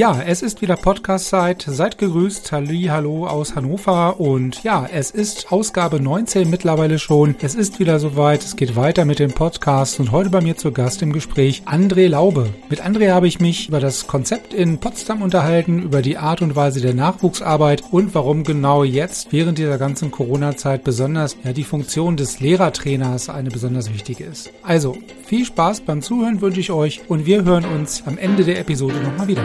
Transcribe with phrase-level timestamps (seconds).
[0.00, 1.66] Ja, es ist wieder Podcast-Zeit.
[1.68, 2.52] Seid gegrüßt.
[2.52, 4.18] Halli, hallo aus Hannover.
[4.18, 7.34] Und ja, es ist Ausgabe 19 mittlerweile schon.
[7.42, 8.42] Es ist wieder soweit.
[8.42, 10.00] Es geht weiter mit dem Podcast.
[10.00, 12.48] Und heute bei mir zu Gast im Gespräch André Laube.
[12.70, 16.56] Mit André habe ich mich über das Konzept in Potsdam unterhalten, über die Art und
[16.56, 22.16] Weise der Nachwuchsarbeit und warum genau jetzt während dieser ganzen Corona-Zeit besonders ja, die Funktion
[22.16, 24.50] des Lehrertrainers eine besonders wichtige ist.
[24.62, 28.60] Also, viel Spaß beim Zuhören wünsche ich euch und wir hören uns am Ende der
[28.60, 29.44] Episode nochmal wieder.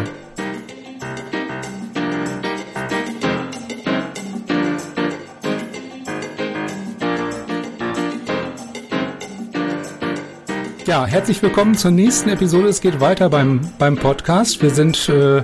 [10.86, 12.68] Ja, herzlich willkommen zur nächsten Episode.
[12.68, 14.62] Es geht weiter beim, beim Podcast.
[14.62, 15.42] Wir sind äh,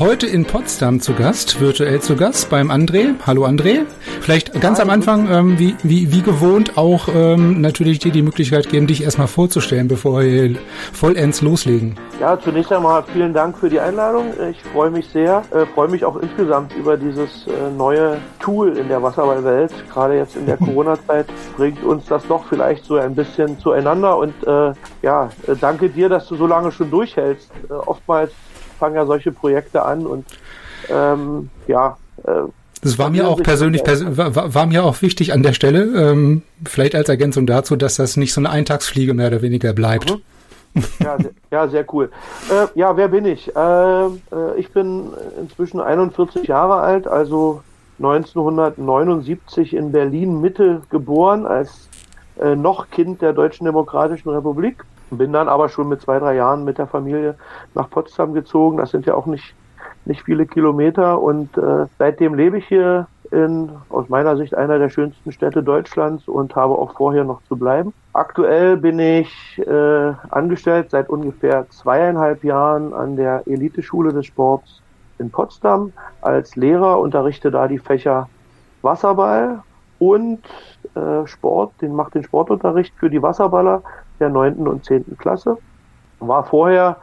[0.00, 3.16] heute in Potsdam zu Gast, virtuell zu Gast beim André.
[3.26, 3.84] Hallo André.
[4.22, 4.88] Vielleicht ganz Hallo.
[4.88, 9.04] am Anfang, ähm, wie, wie, wie gewohnt, auch ähm, natürlich dir die Möglichkeit geben, dich
[9.04, 10.56] erstmal vorzustellen, bevor wir
[10.94, 11.96] vollends loslegen.
[12.18, 14.32] Ja, zunächst einmal vielen Dank für die Einladung.
[14.50, 18.88] Ich freue mich sehr, äh, freue mich auch insgesamt über dieses äh, neue Tool in
[18.88, 19.72] der Wasserballwelt.
[19.92, 21.26] Gerade jetzt in der Corona-Zeit
[21.58, 26.08] bringt uns das doch vielleicht so ein bisschen zueinander und äh, ja, äh, danke dir,
[26.08, 27.50] dass du so lange schon durchhältst.
[27.68, 28.32] Äh, oftmals
[28.80, 30.26] fangen ja solche Projekte an und
[30.88, 31.96] ähm, ja.
[32.24, 32.48] Äh,
[32.82, 36.42] das war mir auch persönlich pers war, war, mir auch wichtig an der Stelle, ähm,
[36.66, 40.10] vielleicht als Ergänzung dazu, dass das nicht so eine Eintagsfliege mehr oder weniger bleibt.
[40.10, 40.22] Mhm.
[41.00, 42.10] Ja, sehr, ja, sehr cool.
[42.48, 43.54] Äh, ja, wer bin ich?
[43.54, 44.08] Äh, äh
[44.56, 47.62] ich bin inzwischen 41 Jahre alt, also
[47.98, 51.88] 1979 in Berlin Mitte geboren, als
[52.40, 54.84] äh, noch Kind der Deutschen Demokratischen Republik.
[55.10, 57.34] Bin dann aber schon mit zwei, drei Jahren mit der Familie
[57.74, 58.78] nach Potsdam gezogen.
[58.78, 59.54] Das sind ja auch nicht,
[60.04, 61.20] nicht viele Kilometer.
[61.20, 66.26] Und äh, seitdem lebe ich hier in, aus meiner Sicht, einer der schönsten Städte Deutschlands
[66.26, 67.92] und habe auch vor, hier noch zu bleiben.
[68.12, 74.82] Aktuell bin ich äh, angestellt seit ungefähr zweieinhalb Jahren an der Eliteschule des Sports
[75.18, 78.28] in Potsdam als Lehrer, unterrichte da die Fächer
[78.82, 79.62] Wasserball
[79.98, 80.40] und
[80.94, 83.82] äh, Sport, den macht den Sportunterricht für die Wasserballer
[84.20, 85.58] der neunten und zehnten Klasse.
[86.20, 86.96] War vorher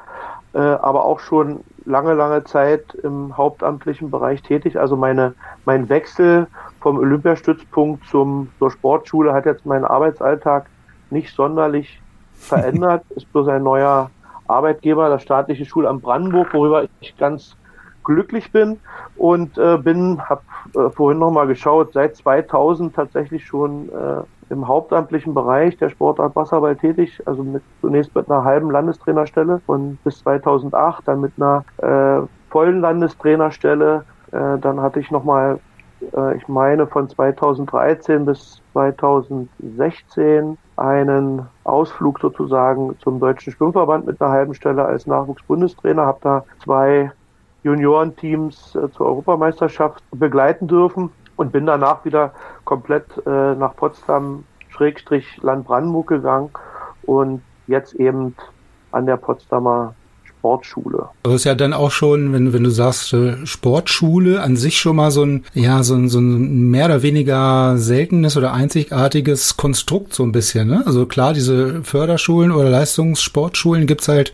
[0.53, 4.79] äh, aber auch schon lange, lange Zeit im hauptamtlichen Bereich tätig.
[4.79, 5.33] Also meine,
[5.65, 6.47] mein Wechsel
[6.79, 10.67] vom Olympiastützpunkt zum, zur Sportschule hat jetzt meinen Arbeitsalltag
[11.09, 12.01] nicht sonderlich
[12.33, 13.03] verändert.
[13.11, 14.09] Ist bloß ein neuer
[14.47, 17.55] Arbeitgeber, das staatliche Schulamt Brandenburg, worüber ich ganz
[18.03, 18.79] glücklich bin
[19.17, 20.41] und äh, bin, habe
[20.75, 26.35] äh, vorhin noch mal geschaut, seit 2000 tatsächlich schon äh, im hauptamtlichen Bereich der Sportart
[26.35, 31.63] Wasserball tätig, also mit, zunächst mit einer halben Landestrainerstelle und bis 2008 dann mit einer
[31.77, 34.05] äh, vollen Landestrainerstelle.
[34.31, 35.59] Äh, dann hatte ich noch mal,
[36.15, 44.31] äh, ich meine von 2013 bis 2016 einen Ausflug sozusagen zum Deutschen Schwimmverband mit einer
[44.31, 47.11] halben Stelle als Nachwuchsbundestrainer, habe da zwei
[47.63, 52.33] Juniorenteams äh, zur Europameisterschaft begleiten dürfen und bin danach wieder
[52.65, 56.49] komplett äh, nach Potsdam Schrägstrich Land Brandenburg gegangen
[57.03, 58.35] und jetzt eben
[58.91, 59.95] an der Potsdamer
[60.39, 61.09] Sportschule.
[61.23, 64.95] Das ist ja dann auch schon, wenn, wenn du sagst, äh, Sportschule an sich schon
[64.95, 70.13] mal so ein, ja, so ein, so ein mehr oder weniger seltenes oder einzigartiges Konstrukt
[70.13, 70.67] so ein bisschen.
[70.67, 70.83] Ne?
[70.85, 74.33] Also klar, diese Förderschulen oder Leistungssportschulen gibt's halt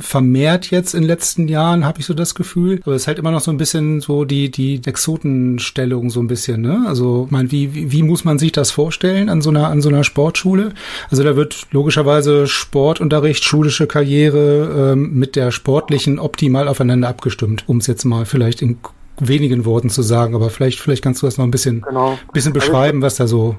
[0.00, 2.80] vermehrt jetzt in den letzten Jahren, habe ich so das Gefühl.
[2.84, 6.26] Aber es ist halt immer noch so ein bisschen so die, die Exotenstellung so ein
[6.26, 6.62] bisschen.
[6.62, 6.84] Ne?
[6.86, 9.82] Also, ich meine, wie, wie, wie muss man sich das vorstellen an so einer, an
[9.82, 10.72] so einer Sportschule?
[11.10, 17.78] Also da wird logischerweise Sportunterricht, schulische Karriere ähm, mit der sportlichen optimal aufeinander abgestimmt, um
[17.78, 18.78] es jetzt mal vielleicht in
[19.18, 22.18] wenigen Worten zu sagen, aber vielleicht, vielleicht kannst du das noch ein bisschen, genau.
[22.32, 23.56] bisschen also beschreiben, was da so.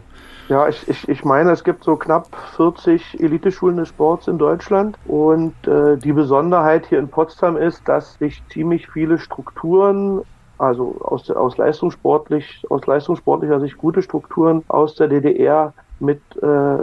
[0.49, 2.27] Ja, ich, ich, ich meine, es gibt so knapp
[2.57, 8.15] 40 Eliteschulen des Sports in Deutschland und äh, die Besonderheit hier in Potsdam ist, dass
[8.15, 10.21] sich ziemlich viele Strukturen
[10.57, 16.77] also aus, aus, leistungssportlich, aus leistungssportlicher Sicht gute Strukturen aus der DDR mit äh,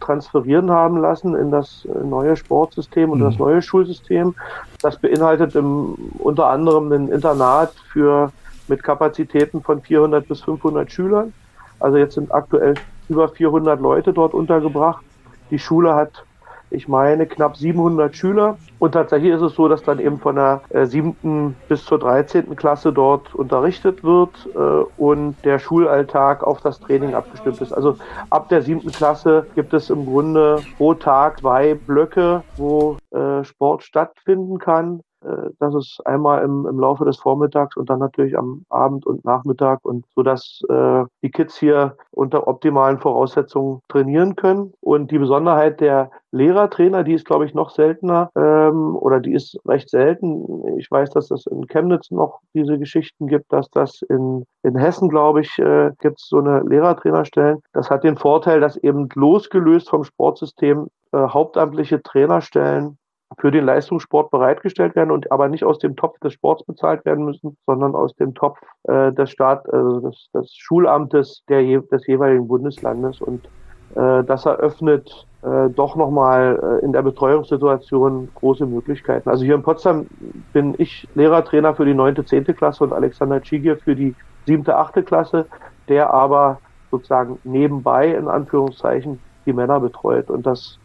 [0.00, 3.24] transferieren haben lassen in das neue Sportsystem und mhm.
[3.24, 4.34] das neue Schulsystem.
[4.80, 8.32] Das beinhaltet im, unter anderem ein Internat für
[8.68, 11.32] mit Kapazitäten von 400 bis 500 Schülern.
[11.78, 12.74] Also jetzt sind aktuell
[13.08, 15.04] über 400 Leute dort untergebracht.
[15.50, 16.24] Die Schule hat
[16.72, 18.58] ich meine, knapp 700 Schüler.
[18.78, 22.56] Und tatsächlich ist es so, dass dann eben von der äh, siebten bis zur 13.
[22.56, 24.58] Klasse dort unterrichtet wird äh,
[25.00, 27.72] und der Schulalltag auf das Training abgestimmt ist.
[27.72, 27.96] Also
[28.30, 33.82] ab der siebten Klasse gibt es im Grunde pro Tag zwei Blöcke, wo äh, Sport
[33.82, 35.02] stattfinden kann.
[35.24, 39.24] Äh, das ist einmal im, im Laufe des Vormittags und dann natürlich am Abend und
[39.24, 44.72] Nachmittag und so, dass äh, die Kids hier unter optimalen Voraussetzungen trainieren können.
[44.80, 49.58] Und die Besonderheit der Lehrertrainer, die ist, glaube ich, noch seltener ähm, oder die ist
[49.66, 50.78] recht selten.
[50.78, 55.08] Ich weiß, dass es in Chemnitz noch diese Geschichten gibt, dass das in, in Hessen,
[55.08, 57.60] glaube ich, äh, gibt es so eine Lehrertrainerstellen.
[57.72, 62.96] Das hat den Vorteil, dass eben losgelöst vom Sportsystem äh, hauptamtliche Trainerstellen
[63.38, 67.24] für den Leistungssport bereitgestellt werden und aber nicht aus dem Topf des Sports bezahlt werden
[67.24, 72.48] müssen, sondern aus dem Topf äh, des Staat, also des, des Schulamtes der, des jeweiligen
[72.48, 73.20] Bundeslandes.
[73.20, 73.46] Und
[73.94, 79.28] äh, das eröffnet äh, doch nochmal äh, in der Betreuungssituation große Möglichkeiten.
[79.28, 80.06] Also hier in Potsdam
[80.52, 84.14] bin ich Lehrertrainer für die neunte, zehnte Klasse und Alexander Tschigier für die
[84.46, 85.46] siebte, achte Klasse,
[85.88, 90.30] der aber sozusagen nebenbei in Anführungszeichen die Männer betreut.
[90.30, 90.78] Und das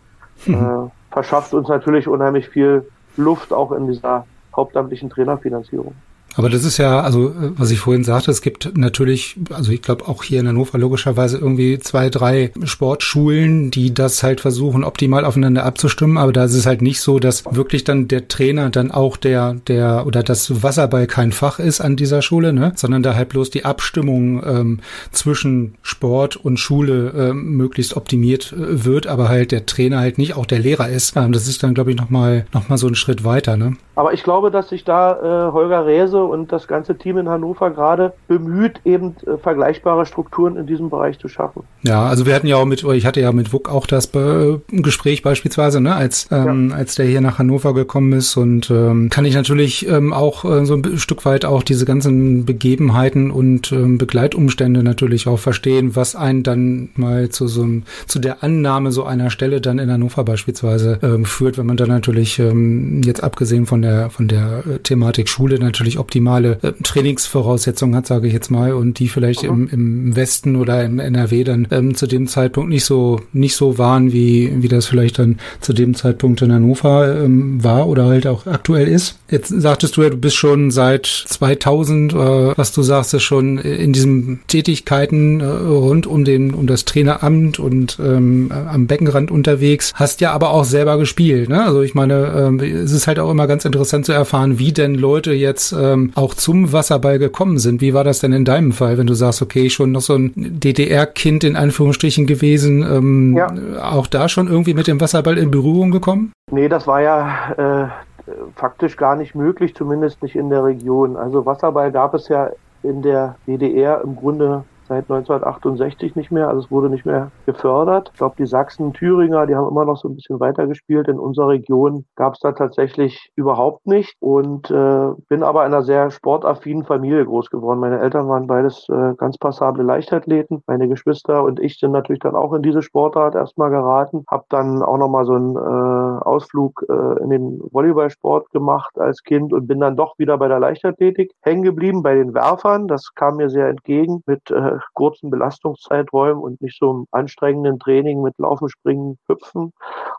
[0.46, 0.54] hm.
[0.88, 5.96] äh, verschafft uns natürlich unheimlich viel Luft auch in dieser hauptamtlichen Trainerfinanzierung.
[6.38, 10.08] Aber das ist ja, also was ich vorhin sagte, es gibt natürlich, also ich glaube
[10.08, 15.66] auch hier in Hannover logischerweise irgendwie zwei, drei Sportschulen, die das halt versuchen, optimal aufeinander
[15.66, 16.18] abzustimmen.
[16.18, 19.56] Aber da ist es halt nicht so, dass wirklich dann der Trainer dann auch der,
[19.68, 22.72] der oder das Wasserball kein Fach ist an dieser Schule, ne?
[22.76, 24.80] sondern da halt bloß die Abstimmung ähm,
[25.12, 30.38] zwischen Sport und Schule ähm, möglichst optimiert äh, wird, aber halt der Trainer halt nicht
[30.38, 31.18] auch der Lehrer ist.
[31.18, 33.58] Ähm, das ist dann, glaube ich, nochmal noch mal so ein Schritt weiter.
[33.58, 33.76] Ne?
[33.96, 37.72] Aber ich glaube, dass sich da äh, Holger Rehse und das ganze Team in Hannover
[37.72, 41.64] gerade bemüht, eben äh, vergleichbare Strukturen in diesem Bereich zu schaffen.
[41.84, 44.62] Ja, also wir hatten ja auch mit, ich hatte ja mit WUK auch das Be
[44.70, 46.76] Gespräch beispielsweise, ne, als, ähm, ja.
[46.76, 50.66] als der hier nach Hannover gekommen ist und ähm, kann ich natürlich ähm, auch äh,
[50.66, 56.16] so ein Stück weit auch diese ganzen Begebenheiten und ähm, Begleitumstände natürlich auch verstehen, was
[56.16, 60.24] einen dann mal zu so einem, zu der Annahme so einer Stelle dann in Hannover
[60.24, 64.80] beispielsweise ähm, führt, wenn man dann natürlich ähm, jetzt abgesehen von der von der äh,
[64.80, 69.44] Thematik Schule natürlich optimal optimale äh, Trainingsvoraussetzungen hat, sage ich jetzt mal, und die vielleicht
[69.44, 73.78] im, im Westen oder im NRW dann ähm, zu dem Zeitpunkt nicht so nicht so
[73.78, 78.26] waren, wie wie das vielleicht dann zu dem Zeitpunkt in Hannover ähm, war oder halt
[78.26, 79.20] auch aktuell ist.
[79.30, 82.18] Jetzt sagtest du ja, du bist schon seit 2000, äh,
[82.56, 87.60] was du sagst, ist schon in diesen Tätigkeiten äh, rund um den um das Traineramt
[87.60, 89.92] und ähm, am Beckenrand unterwegs.
[89.94, 91.50] Hast ja aber auch selber gespielt.
[91.50, 91.66] Ne?
[91.66, 94.96] Also ich meine, äh, es ist halt auch immer ganz interessant zu erfahren, wie denn
[94.96, 97.82] Leute jetzt ähm, auch zum Wasserball gekommen sind.
[97.82, 100.32] Wie war das denn in deinem Fall, wenn du sagst, okay, schon noch so ein
[100.36, 103.48] DDR-Kind in Anführungsstrichen gewesen, ähm, ja.
[103.82, 106.32] auch da schon irgendwie mit dem Wasserball in Berührung gekommen?
[106.52, 107.92] Nee, das war ja
[108.28, 111.16] äh, faktisch gar nicht möglich, zumindest nicht in der Region.
[111.16, 112.52] Also Wasserball gab es ja
[112.84, 116.48] in der DDR im Grunde seit 1968 nicht mehr.
[116.48, 118.10] Also es wurde nicht mehr gefördert.
[118.14, 121.08] Ich glaube, die Sachsen, Thüringer, die haben immer noch so ein bisschen weitergespielt.
[121.08, 124.16] In unserer Region gab es da tatsächlich überhaupt nicht.
[124.20, 127.80] Und äh, bin aber in einer sehr sportaffinen Familie groß geworden.
[127.80, 130.64] Meine Eltern waren beides äh, ganz passable Leichtathleten.
[130.68, 134.24] Meine Geschwister und ich sind natürlich dann auch in diese Sportart erstmal geraten.
[134.30, 139.54] Hab dann auch nochmal so einen äh, Ausflug äh, in den Volleyballsport gemacht als Kind
[139.54, 142.88] und bin dann doch wieder bei der Leichtathletik hängen geblieben, bei den Werfern.
[142.88, 148.22] Das kam mir sehr entgegen mit äh, kurzen Belastungszeiträumen und nicht so einem anstrengenden Training
[148.22, 149.74] mit Laufen, Springen, Hüpfen.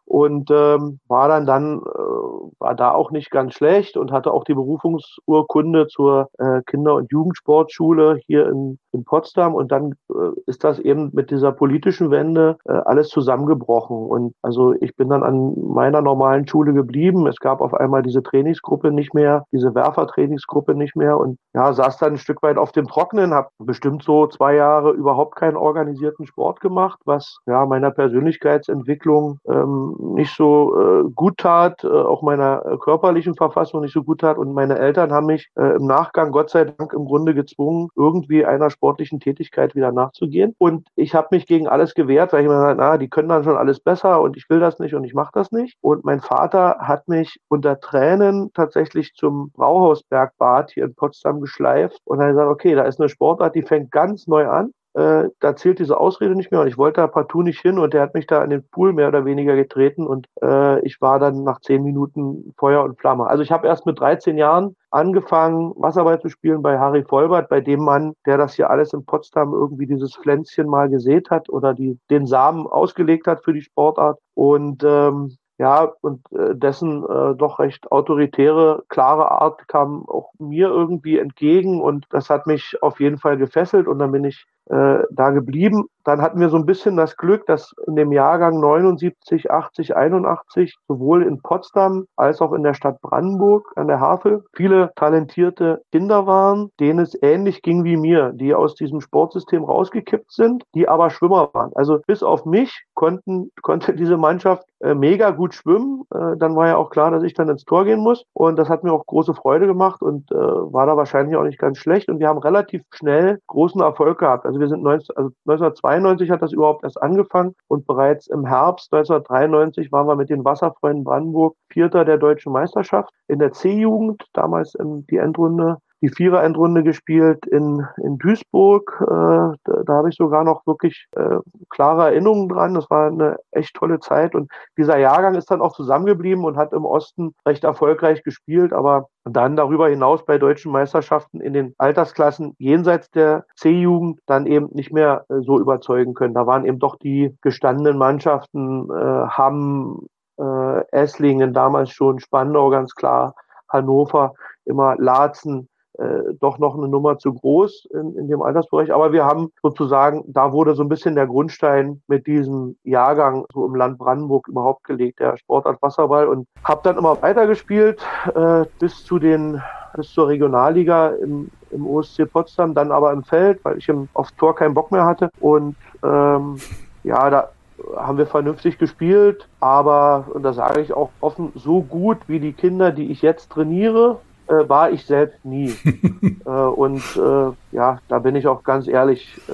[0.04, 4.44] Und ähm, war dann dann, äh, war da auch nicht ganz schlecht und hatte auch
[4.44, 9.54] die Berufungsurkunde zur äh, Kinder- und Jugendsportschule hier in, in Potsdam.
[9.54, 13.96] Und dann äh, ist das eben mit dieser politischen Wende äh, alles zusammengebrochen.
[13.96, 17.26] Und also ich bin dann an meiner normalen Schule geblieben.
[17.26, 21.98] Es gab auf einmal diese Trainingsgruppe nicht mehr, diese Werfertrainingsgruppe nicht mehr und ja, saß
[21.98, 25.56] dann ein Stück weit auf dem Trockenen, habe bestimmt so zwei zwei Jahre überhaupt keinen
[25.58, 32.22] organisierten Sport gemacht, was ja meiner Persönlichkeitsentwicklung ähm, nicht so äh, gut tat, äh, auch
[32.22, 34.38] meiner äh, körperlichen Verfassung nicht so gut tat.
[34.38, 38.46] Und meine Eltern haben mich äh, im Nachgang, Gott sei Dank, im Grunde gezwungen, irgendwie
[38.46, 40.54] einer sportlichen Tätigkeit wieder nachzugehen.
[40.56, 43.44] Und ich habe mich gegen alles gewehrt, weil ich mir gesagt na, die können dann
[43.44, 45.76] schon alles besser und ich will das nicht und ich mache das nicht.
[45.82, 52.20] Und mein Vater hat mich unter Tränen tatsächlich zum Brauhausbergbad hier in Potsdam geschleift und
[52.20, 54.72] hat gesagt, okay, da ist eine Sportart, die fängt ganz neu neu an.
[54.94, 57.92] Äh, da zählt diese Ausrede nicht mehr und ich wollte da partout nicht hin und
[57.92, 61.18] der hat mich da in den Pool mehr oder weniger getreten und äh, ich war
[61.18, 63.26] dann nach zehn Minuten Feuer und Flamme.
[63.28, 67.60] Also ich habe erst mit 13 Jahren angefangen, Wasserball zu spielen bei Harry Vollbert, bei
[67.60, 71.74] dem Mann, der das hier alles in Potsdam irgendwie dieses Pflänzchen mal gesät hat oder
[71.74, 74.18] die, den Samen ausgelegt hat für die Sportart.
[74.34, 80.68] Und ähm, ja, und äh, dessen äh, doch recht autoritäre, klare Art kam auch mir
[80.68, 85.04] irgendwie entgegen und das hat mich auf jeden Fall gefesselt und dann bin ich äh,
[85.10, 85.86] da geblieben.
[86.04, 90.74] Dann hatten wir so ein bisschen das Glück, dass in dem Jahrgang 79, 80, 81
[90.88, 96.26] sowohl in Potsdam als auch in der Stadt Brandenburg an der Havel viele talentierte Kinder
[96.26, 101.10] waren, denen es ähnlich ging wie mir, die aus diesem Sportsystem rausgekippt sind, die aber
[101.10, 101.72] Schwimmer waren.
[101.74, 106.04] Also bis auf mich konnten, konnte diese Mannschaft äh, mega gut schwimmen.
[106.14, 108.24] Äh, dann war ja auch klar, dass ich dann ins Tor gehen muss.
[108.32, 111.58] Und das hat mir auch große Freude gemacht und äh, war da wahrscheinlich auch nicht
[111.58, 112.08] ganz schlecht.
[112.08, 114.46] Und wir haben relativ schnell großen Erfolg gehabt.
[114.46, 118.92] Also wir sind 19, also 1992 hat das überhaupt erst angefangen und bereits im Herbst
[118.92, 124.74] 1993 waren wir mit den Wasserfreunden Brandenburg Vierter der deutschen Meisterschaft in der C-Jugend, damals
[124.74, 128.98] in die Endrunde die Vierer-Endrunde gespielt in, in Duisburg.
[129.00, 131.38] Äh, da, da habe ich sogar noch wirklich äh,
[131.70, 132.74] klare Erinnerungen dran.
[132.74, 134.34] Das war eine echt tolle Zeit.
[134.34, 139.08] Und dieser Jahrgang ist dann auch zusammengeblieben und hat im Osten recht erfolgreich gespielt, aber
[139.24, 144.92] dann darüber hinaus bei deutschen Meisterschaften in den Altersklassen jenseits der C-Jugend dann eben nicht
[144.92, 146.34] mehr äh, so überzeugen können.
[146.34, 150.06] Da waren eben doch die gestandenen Mannschaften, äh, Hamm,
[150.38, 153.34] äh, Esslingen damals schon, Spandau ganz klar,
[153.68, 158.92] Hannover, immer Laatzen, äh, doch noch eine Nummer zu groß in, in dem Altersbereich.
[158.92, 163.66] Aber wir haben sozusagen, da wurde so ein bisschen der Grundstein mit diesem Jahrgang so
[163.66, 166.28] im Land Brandenburg überhaupt gelegt, der Sportart Wasserball.
[166.28, 168.00] Und habe dann immer weitergespielt
[168.34, 169.60] äh, bis zu den
[169.96, 174.36] bis zur Regionalliga im, im OSC Potsdam, dann aber im Feld, weil ich im, aufs
[174.36, 175.30] Tor keinen Bock mehr hatte.
[175.40, 176.56] Und ähm,
[177.02, 177.48] ja, da
[177.96, 182.52] haben wir vernünftig gespielt, aber, und das sage ich auch offen, so gut wie die
[182.52, 185.74] Kinder, die ich jetzt trainiere, äh, war ich selbst nie.
[186.44, 189.52] äh, und äh, ja, da bin ich auch ganz ehrlich, äh,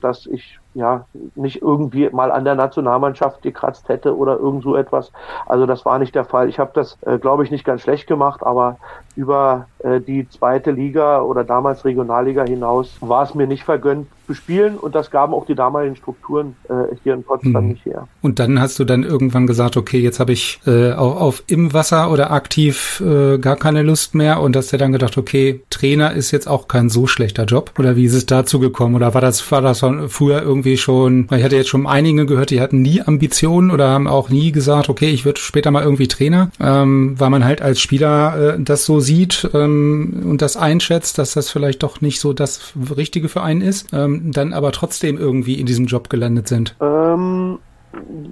[0.00, 5.12] dass ich ja nicht irgendwie mal an der Nationalmannschaft gekratzt hätte oder irgend so etwas.
[5.46, 6.48] Also das war nicht der Fall.
[6.48, 8.78] Ich habe das, äh, glaube ich, nicht ganz schlecht gemacht, aber
[9.16, 9.66] über
[10.06, 14.94] die zweite Liga oder damals Regionalliga hinaus war es mir nicht vergönnt zu spielen und
[14.94, 17.70] das gaben auch die damaligen Strukturen äh, hier in Potsdam mhm.
[17.70, 18.08] nicht her.
[18.20, 21.72] Und dann hast du dann irgendwann gesagt, okay, jetzt habe ich äh, auf, auf im
[21.72, 26.12] Wasser oder aktiv äh, gar keine Lust mehr und hast dir dann gedacht, okay, Trainer
[26.12, 29.20] ist jetzt auch kein so schlechter Job oder wie ist es dazu gekommen oder war
[29.20, 32.82] das war das früher irgendwie schon, weil ich hatte jetzt schon einige gehört, die hatten
[32.82, 37.14] nie Ambitionen oder haben auch nie gesagt, okay, ich würde später mal irgendwie Trainer, ähm,
[37.18, 39.71] weil man halt als Spieler äh, das so sieht ähm,
[40.24, 44.32] und das einschätzt, dass das vielleicht doch nicht so das Richtige für einen ist, ähm,
[44.32, 46.76] dann aber trotzdem irgendwie in diesem Job gelandet sind?
[46.80, 47.58] Ähm,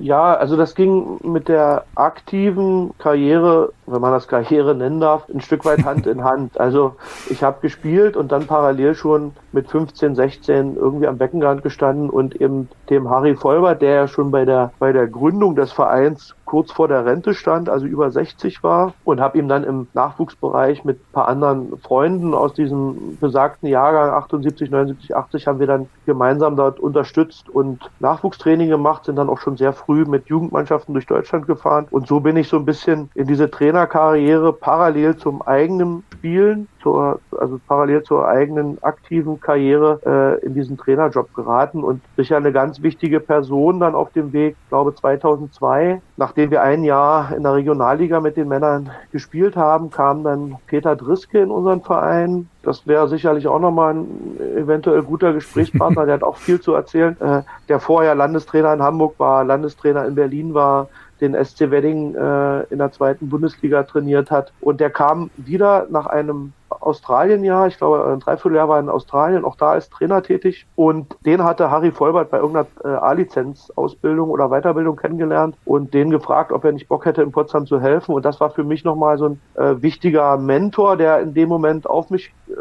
[0.01, 5.41] ja, also das ging mit der aktiven Karriere, wenn man das Karriere nennen darf, ein
[5.41, 6.59] Stück weit Hand in Hand.
[6.59, 6.97] Also
[7.29, 12.41] ich habe gespielt und dann parallel schon mit 15, 16 irgendwie am Beckenrand gestanden und
[12.41, 16.73] eben dem Harry Vollbert, der ja schon bei der bei der Gründung des Vereins kurz
[16.73, 20.99] vor der Rente stand, also über 60 war und habe ihm dann im Nachwuchsbereich mit
[20.99, 26.57] ein paar anderen Freunden aus diesem besagten Jahrgang 78, 79, 80 haben wir dann gemeinsam
[26.57, 31.47] dort unterstützt und Nachwuchstraining gemacht, sind dann auch schon sehr früh mit Jugendmannschaften durch Deutschland
[31.47, 31.87] gefahren.
[31.93, 37.21] Und so bin ich so ein bisschen in diese Trainerkarriere parallel zum eigenen Spielen, zur,
[37.39, 42.83] also parallel zur eigenen aktiven Karriere äh, in diesen Trainerjob geraten und sicher eine ganz
[42.83, 48.21] wichtige Person dann auf dem Weg, glaube 2002, nachdem wir ein Jahr in der Regionalliga
[48.21, 52.49] mit den Männern gespielt haben, kam dann Peter Driske in unseren Verein.
[52.63, 56.05] Das wäre sicherlich auch nochmal ein eventuell guter Gesprächspartner.
[56.05, 57.17] Der hat auch viel zu erzählen.
[57.21, 60.89] Äh, der vorher Landestrainer in Hamburg war, Landestrainer in Berlin war,
[61.21, 64.53] den SC Wedding äh, in der zweiten Bundesliga trainiert hat.
[64.61, 69.57] Und der kam wieder nach einem Australien-Jahr, ich glaube ein Dreivierteljahr war in Australien, auch
[69.57, 70.67] da als Trainer tätig.
[70.77, 76.53] Und den hatte Harry Vollbert bei irgendeiner äh, A-Lizenz-Ausbildung oder Weiterbildung kennengelernt und den gefragt,
[76.53, 78.15] ob er nicht Bock hätte, in Potsdam zu helfen.
[78.15, 81.89] Und das war für mich nochmal so ein äh, wichtiger Mentor, der in dem Moment
[81.89, 82.55] auf mich, äh,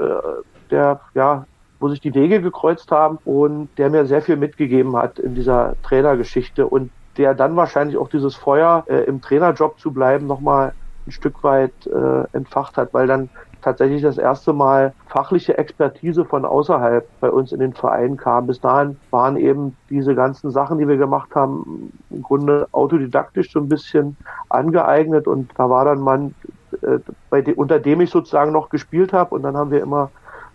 [0.70, 1.46] der ja
[1.80, 5.76] wo sich die Wege gekreuzt haben und der mir sehr viel mitgegeben hat in dieser
[5.84, 10.74] Trainergeschichte und der dann wahrscheinlich auch dieses Feuer äh, im Trainerjob zu bleiben nochmal
[11.08, 13.30] ein Stück weit äh, entfacht hat, weil dann
[13.70, 18.48] tatsächlich das erste Mal fachliche Expertise von außerhalb bei uns in den Verein kam.
[18.48, 23.60] Bis dahin waren eben diese ganzen Sachen, die wir gemacht haben, im Grunde autodidaktisch so
[23.60, 24.18] ein bisschen
[24.50, 26.34] angeeignet und da war dann man,
[26.82, 26.98] äh,
[27.30, 30.10] bei de unter dem ich sozusagen noch gespielt habe und dann haben wir immer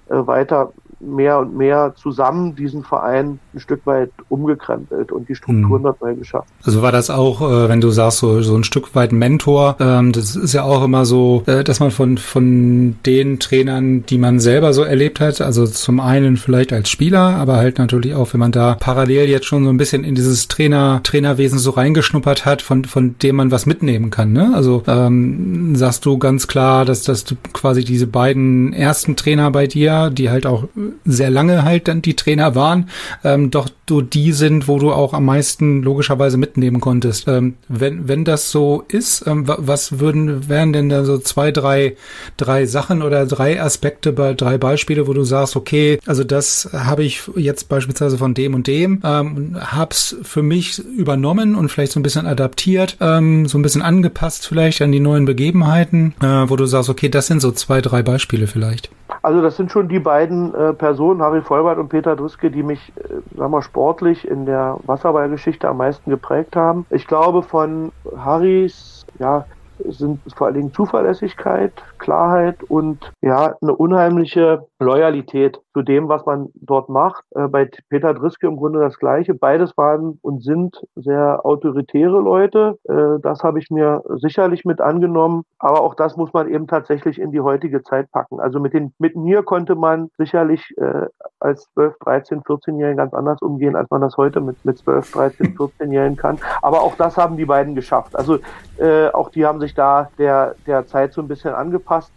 [0.09, 5.80] äh, weiter mehr und mehr zusammen diesen Verein ein Stück weit umgekrempelt und die Strukturen
[5.80, 5.84] mhm.
[5.84, 6.48] dort neu geschafft.
[6.64, 10.12] Also war das auch, äh, wenn du sagst, so, so ein Stück weit Mentor, ähm,
[10.12, 14.40] das ist ja auch immer so, äh, dass man von, von den Trainern, die man
[14.40, 18.40] selber so erlebt hat, also zum einen vielleicht als Spieler, aber halt natürlich auch, wenn
[18.40, 22.62] man da parallel jetzt schon so ein bisschen in dieses Trainer, Trainerwesen so reingeschnuppert hat,
[22.62, 24.32] von, von dem man was mitnehmen kann.
[24.32, 24.52] Ne?
[24.54, 30.10] Also ähm, sagst du ganz klar, dass das quasi diese beiden ersten Trainer bei dir,
[30.10, 30.64] die halt auch
[31.05, 32.88] sehr lange halt dann die Trainer waren,
[33.25, 37.29] ähm, doch du die sind, wo du auch am meisten logischerweise mitnehmen konntest.
[37.29, 41.97] Ähm, wenn, wenn das so ist, ähm, was würden, wären denn da so zwei, drei,
[42.37, 47.05] drei Sachen oder drei Aspekte bei drei Beispiele, wo du sagst, okay, also das habe
[47.05, 52.00] ich jetzt beispielsweise von dem und dem, ähm, hab's für mich übernommen und vielleicht so
[52.00, 56.57] ein bisschen adaptiert, ähm, so ein bisschen angepasst vielleicht an die neuen Begebenheiten, äh, wo
[56.57, 58.91] du sagst, okay, das sind so zwei, drei Beispiele vielleicht.
[59.23, 62.93] Also das sind schon die beiden äh, Personen, Harry Vollbart und Peter Driske, die mich,
[62.97, 66.87] äh, sagen wir, sportlich in der Wasserballgeschichte am meisten geprägt haben.
[66.90, 69.47] Ich glaube, von Harrys ja,
[69.88, 76.49] sind vor allen Dingen Zuverlässigkeit, Klarheit und ja, eine unheimliche Loyalität zu dem, was man
[76.55, 77.25] dort macht.
[77.35, 79.35] Äh, bei Peter Driske im Grunde das Gleiche.
[79.35, 82.79] Beides waren und sind sehr autoritäre Leute.
[82.85, 85.45] Äh, das habe ich mir sicherlich mit angenommen.
[85.59, 88.41] Aber auch das muss man eben tatsächlich in die heutige Zeit packen.
[88.41, 91.07] Also mit den, mit mir konnte man sicherlich äh,
[91.41, 95.57] als 12, 13, 14-Jährigen ganz anders umgehen, als man das heute mit, mit 12, 13,
[95.57, 96.38] 14-Jährigen kann.
[96.62, 98.14] Aber auch das haben die beiden geschafft.
[98.14, 98.38] Also
[98.79, 102.12] äh, auch die haben sich da der, der Zeit so ein bisschen angepasst.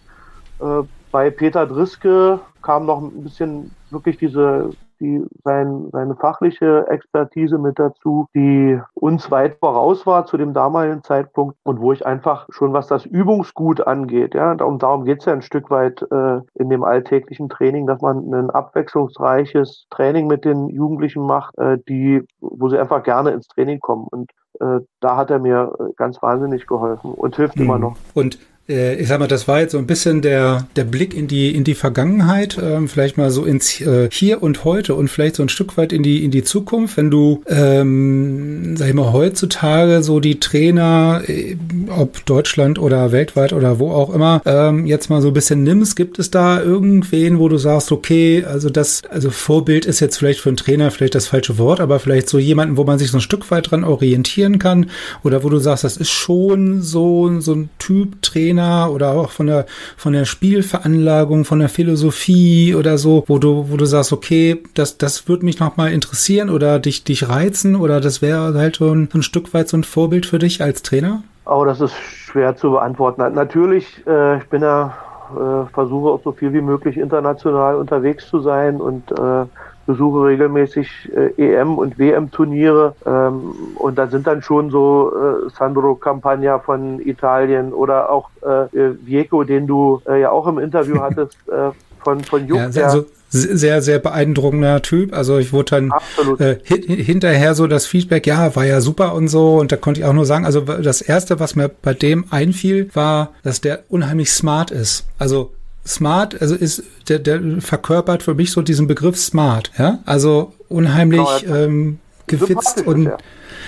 [1.12, 7.80] Bei Peter Driske kam noch ein bisschen wirklich diese, die, sein, seine fachliche Expertise mit
[7.80, 12.74] dazu, die uns weit voraus war zu dem damaligen Zeitpunkt und wo ich einfach schon,
[12.74, 16.84] was das Übungsgut angeht, ja, und darum geht's ja ein Stück weit äh, in dem
[16.84, 22.78] alltäglichen Training, dass man ein abwechslungsreiches Training mit den Jugendlichen macht, äh, die, wo sie
[22.78, 24.08] einfach gerne ins Training kommen.
[24.10, 27.64] Und äh, da hat er mir äh, ganz wahnsinnig geholfen und hilft mhm.
[27.64, 27.96] immer noch.
[28.14, 31.56] Und ich sag mal, das war jetzt so ein bisschen der, der Blick in die,
[31.56, 35.44] in die Vergangenheit, ähm, vielleicht mal so ins äh, Hier und Heute und vielleicht so
[35.44, 40.04] ein Stück weit in die, in die Zukunft, wenn du, ähm, sag ich mal, heutzutage
[40.04, 41.56] so die Trainer, äh,
[41.88, 45.96] ob Deutschland oder weltweit oder wo auch immer, ähm, jetzt mal so ein bisschen nimmst,
[45.96, 50.42] gibt es da irgendwen, wo du sagst, okay, also das, also Vorbild ist jetzt vielleicht
[50.42, 53.20] für einen Trainer vielleicht das falsche Wort, aber vielleicht so jemanden, wo man sich so
[53.20, 54.90] ein Stück weit dran orientieren kann
[55.24, 59.30] oder wo du sagst, das ist schon so, so ein Typ Trainer, Trainer oder auch
[59.30, 59.66] von der,
[59.96, 64.98] von der Spielveranlagung, von der Philosophie oder so, wo du, wo du sagst, okay, das,
[64.98, 69.10] das würde mich nochmal interessieren oder dich, dich reizen oder das wäre halt so ein,
[69.14, 71.24] ein Stück weit so ein Vorbild für dich als Trainer?
[71.46, 73.22] Oh, das ist schwer zu beantworten.
[73.34, 74.94] Natürlich, äh, ich bin ja,
[75.32, 79.46] äh, versuche auch so viel wie möglich international unterwegs zu sein und äh,
[79.88, 85.96] besuche regelmäßig äh, EM- und WM-Turniere ähm, und da sind dann schon so äh, Sandro
[85.96, 91.38] Campagna von Italien oder auch äh, Vieco, den du äh, ja auch im Interview hattest,
[91.48, 91.72] äh,
[92.04, 92.60] von, von Jupp.
[92.76, 95.14] Ja, also sehr, sehr beeindruckender Typ.
[95.14, 95.92] Also ich wurde dann
[96.40, 99.58] äh, hinterher so das Feedback, ja, war ja super und so.
[99.58, 102.90] Und da konnte ich auch nur sagen, also das Erste, was mir bei dem einfiel,
[102.94, 105.06] war, dass der unheimlich smart ist.
[105.20, 105.52] Also
[105.88, 111.42] smart, also ist, der, der verkörpert für mich so diesen Begriff smart, ja, also unheimlich
[111.42, 113.18] genau, ähm, gefitzt und ja.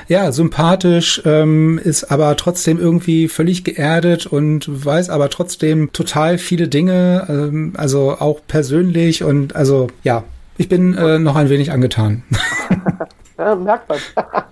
[0.07, 6.67] ja, sympathisch, ähm, ist aber trotzdem irgendwie völlig geerdet und weiß aber trotzdem total viele
[6.67, 10.23] Dinge, ähm, also auch persönlich und also ja,
[10.57, 12.23] ich bin äh, noch ein wenig angetan.
[13.37, 13.97] ja, merkt man.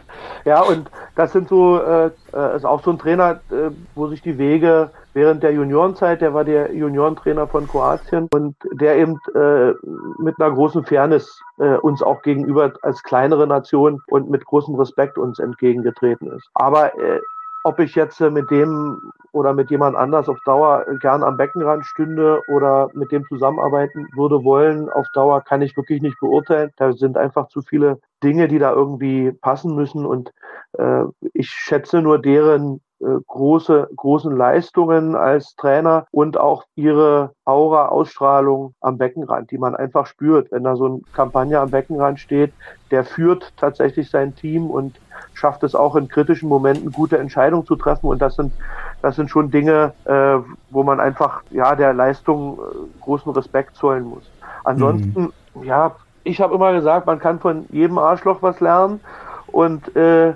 [0.45, 4.21] ja, und das sind so, äh, äh, ist auch so ein Trainer, äh, wo sich
[4.21, 9.73] die Wege während der Juniorenzeit, der war der Juniorentrainer von Kroatien und der eben äh,
[10.19, 15.17] mit einer großen Fairness äh, uns auch gegenüber als kleinere Nation und mit großem Respekt
[15.17, 16.47] uns entgegengetreten ist.
[16.53, 17.19] Aber äh,
[17.63, 21.83] ob ich jetzt äh, mit dem oder mit jemand anders auf Dauer gern am Beckenrand
[21.87, 26.71] stünde oder mit dem zusammenarbeiten würde wollen, auf Dauer kann ich wirklich nicht beurteilen.
[26.77, 30.31] Da sind einfach zu viele Dinge, die da irgendwie passen müssen und
[30.73, 38.73] äh, ich schätze nur deren große, großen Leistungen als Trainer und auch ihre Aura, Ausstrahlung
[38.81, 40.51] am Beckenrand, die man einfach spürt.
[40.51, 42.53] Wenn da so ein Kampagne am Beckenrand steht,
[42.91, 44.99] der führt tatsächlich sein Team und
[45.33, 48.07] schafft es auch in kritischen Momenten gute Entscheidungen zu treffen.
[48.07, 48.51] Und das sind,
[49.01, 50.37] das sind schon Dinge, äh,
[50.71, 54.29] wo man einfach ja der Leistung äh, großen Respekt zollen muss.
[54.63, 55.63] Ansonsten, mhm.
[55.63, 58.99] ja, ich habe immer gesagt, man kann von jedem Arschloch was lernen.
[59.47, 60.33] Und äh,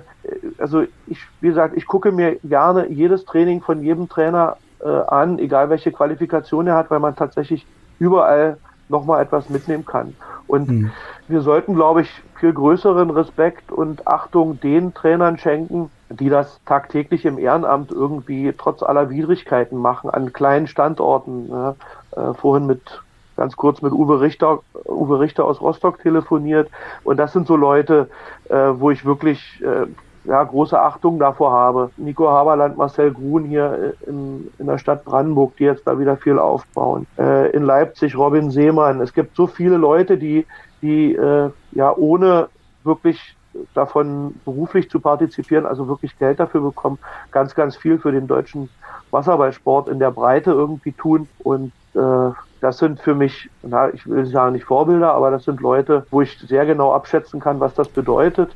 [0.58, 5.38] also ich, wie gesagt, ich gucke mir gerne jedes Training von jedem Trainer äh, an,
[5.38, 7.66] egal welche Qualifikation er hat, weil man tatsächlich
[7.98, 10.14] überall nochmal etwas mitnehmen kann.
[10.46, 10.90] Und mhm.
[11.28, 17.24] wir sollten, glaube ich, viel größeren Respekt und Achtung den Trainern schenken, die das tagtäglich
[17.24, 21.48] im Ehrenamt irgendwie trotz aller Widrigkeiten machen, an kleinen Standorten.
[21.48, 21.74] Ja,
[22.16, 23.02] äh, vorhin mit
[23.36, 26.70] ganz kurz mit Uwe Richter, Uwe Richter aus Rostock telefoniert.
[27.04, 28.08] Und das sind so Leute,
[28.48, 29.86] äh, wo ich wirklich äh,
[30.24, 31.90] ja, große Achtung davor habe.
[31.96, 36.16] Nico Haberland, Marcel Grun hier äh, in, in der Stadt Brandenburg, die jetzt da wieder
[36.16, 37.06] viel aufbauen.
[37.18, 39.00] Äh, in Leipzig Robin Seemann.
[39.00, 40.46] Es gibt so viele Leute, die,
[40.80, 42.48] die äh, ja ohne
[42.84, 43.36] wirklich
[43.74, 46.98] davon beruflich zu partizipieren, also wirklich Geld dafür bekommen,
[47.30, 48.70] ganz, ganz viel für den deutschen
[49.10, 51.28] Wasserballsport in der Breite irgendwie tun.
[51.40, 52.30] Und äh,
[52.60, 56.22] das sind für mich, na, ich will sagen nicht Vorbilder, aber das sind Leute, wo
[56.22, 58.54] ich sehr genau abschätzen kann, was das bedeutet,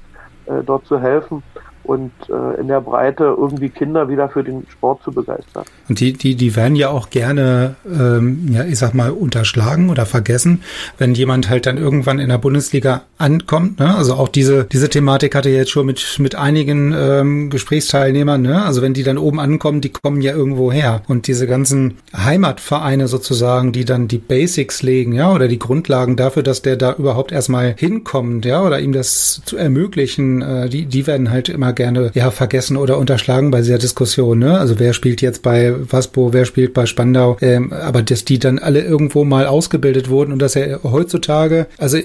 [0.64, 1.42] dort zu helfen
[1.86, 5.64] und äh, in der Breite irgendwie Kinder wieder für den Sport zu begeistern.
[5.88, 10.06] Und die, die, die werden ja auch gerne, ähm, ja, ich sag mal, unterschlagen oder
[10.06, 10.62] vergessen,
[10.98, 13.78] wenn jemand halt dann irgendwann in der Bundesliga ankommt.
[13.78, 13.94] Ne?
[13.94, 18.64] Also auch diese, diese Thematik hatte jetzt schon mit, mit einigen ähm, Gesprächsteilnehmern, ne?
[18.64, 21.02] Also wenn die dann oben ankommen, die kommen ja irgendwo her.
[21.06, 26.42] Und diese ganzen Heimatvereine sozusagen, die dann die Basics legen, ja, oder die Grundlagen dafür,
[26.42, 31.06] dass der da überhaupt erstmal hinkommt, ja, oder ihm das zu ermöglichen, äh, die, die
[31.06, 34.40] werden halt immer gerne ja vergessen oder unterschlagen bei dieser Diskussion.
[34.40, 34.58] Ne?
[34.58, 38.58] Also wer spielt jetzt bei Waspo, wer spielt bei Spandau, ähm, aber dass die dann
[38.58, 41.98] alle irgendwo mal ausgebildet wurden und dass er heutzutage, also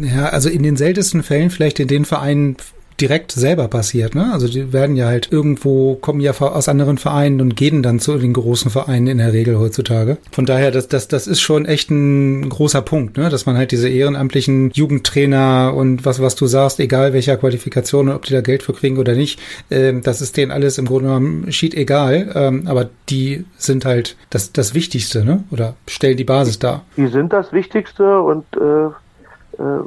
[0.00, 2.56] ja, also in den seltensten Fällen vielleicht in den Vereinen
[3.00, 4.14] direkt selber passiert.
[4.14, 4.30] Ne?
[4.32, 8.18] Also die werden ja halt irgendwo, kommen ja aus anderen Vereinen und gehen dann zu
[8.18, 10.18] den großen Vereinen in der Regel heutzutage.
[10.32, 13.28] Von daher, das, das, das ist schon echt ein großer Punkt, ne?
[13.28, 18.14] dass man halt diese ehrenamtlichen Jugendtrainer und was, was du sagst, egal welcher Qualifikation und
[18.14, 21.08] ob die da Geld für kriegen oder nicht, äh, das ist denen alles im Grunde
[21.08, 22.32] genommen schied egal.
[22.34, 25.44] Ähm, aber die sind halt das, das Wichtigste, ne?
[25.50, 26.84] oder stellen die Basis dar.
[26.96, 28.90] Die sind das Wichtigste und äh, äh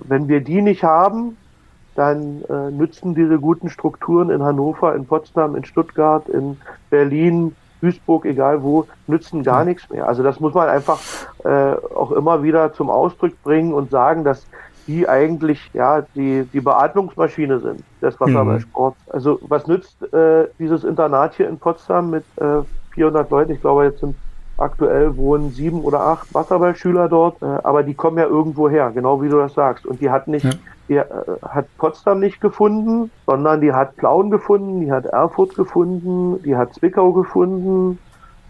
[0.07, 1.37] wenn wir die nicht haben,
[1.95, 6.57] dann äh, nützen diese guten Strukturen in Hannover, in Potsdam, in Stuttgart, in
[6.89, 10.07] Berlin, Duisburg, egal wo, nützen gar nichts mehr.
[10.07, 10.99] Also das muss man einfach
[11.43, 14.45] äh, auch immer wieder zum Ausdruck bringen und sagen, dass
[14.87, 18.97] die eigentlich ja die, die Beatmungsmaschine sind des Wasserballsports.
[19.07, 19.11] Mhm.
[19.13, 22.61] Also was nützt äh, dieses Internat hier in Potsdam mit äh,
[22.93, 23.51] 400 Leuten?
[23.51, 24.15] Ich glaube, jetzt sind
[24.61, 29.21] aktuell wohnen sieben oder acht Wasserballschüler dort, äh, aber die kommen ja irgendwo her, genau
[29.21, 29.85] wie du das sagst.
[29.85, 30.51] Und die hat nicht ja
[30.91, 31.05] die äh,
[31.41, 36.73] hat Potsdam nicht gefunden, sondern die hat Plauen gefunden, die hat Erfurt gefunden, die hat
[36.73, 37.97] Zwickau gefunden.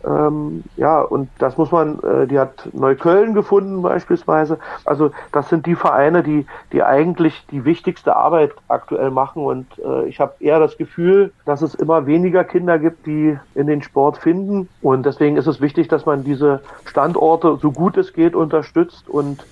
[0.06, 4.60] Ähm, ja, und das muss man, äh, die hat Neukölln gefunden beispielsweise.
[4.86, 9.44] Also das sind die Vereine, die, die eigentlich die wichtigste Arbeit aktuell machen.
[9.44, 13.68] Und äh, ich habe eher das Gefühl, dass es immer weniger Kinder gibt, die in
[13.68, 14.70] den Sport finden.
[14.82, 19.46] Und deswegen ist es wichtig, dass man diese Standorte so gut es geht unterstützt und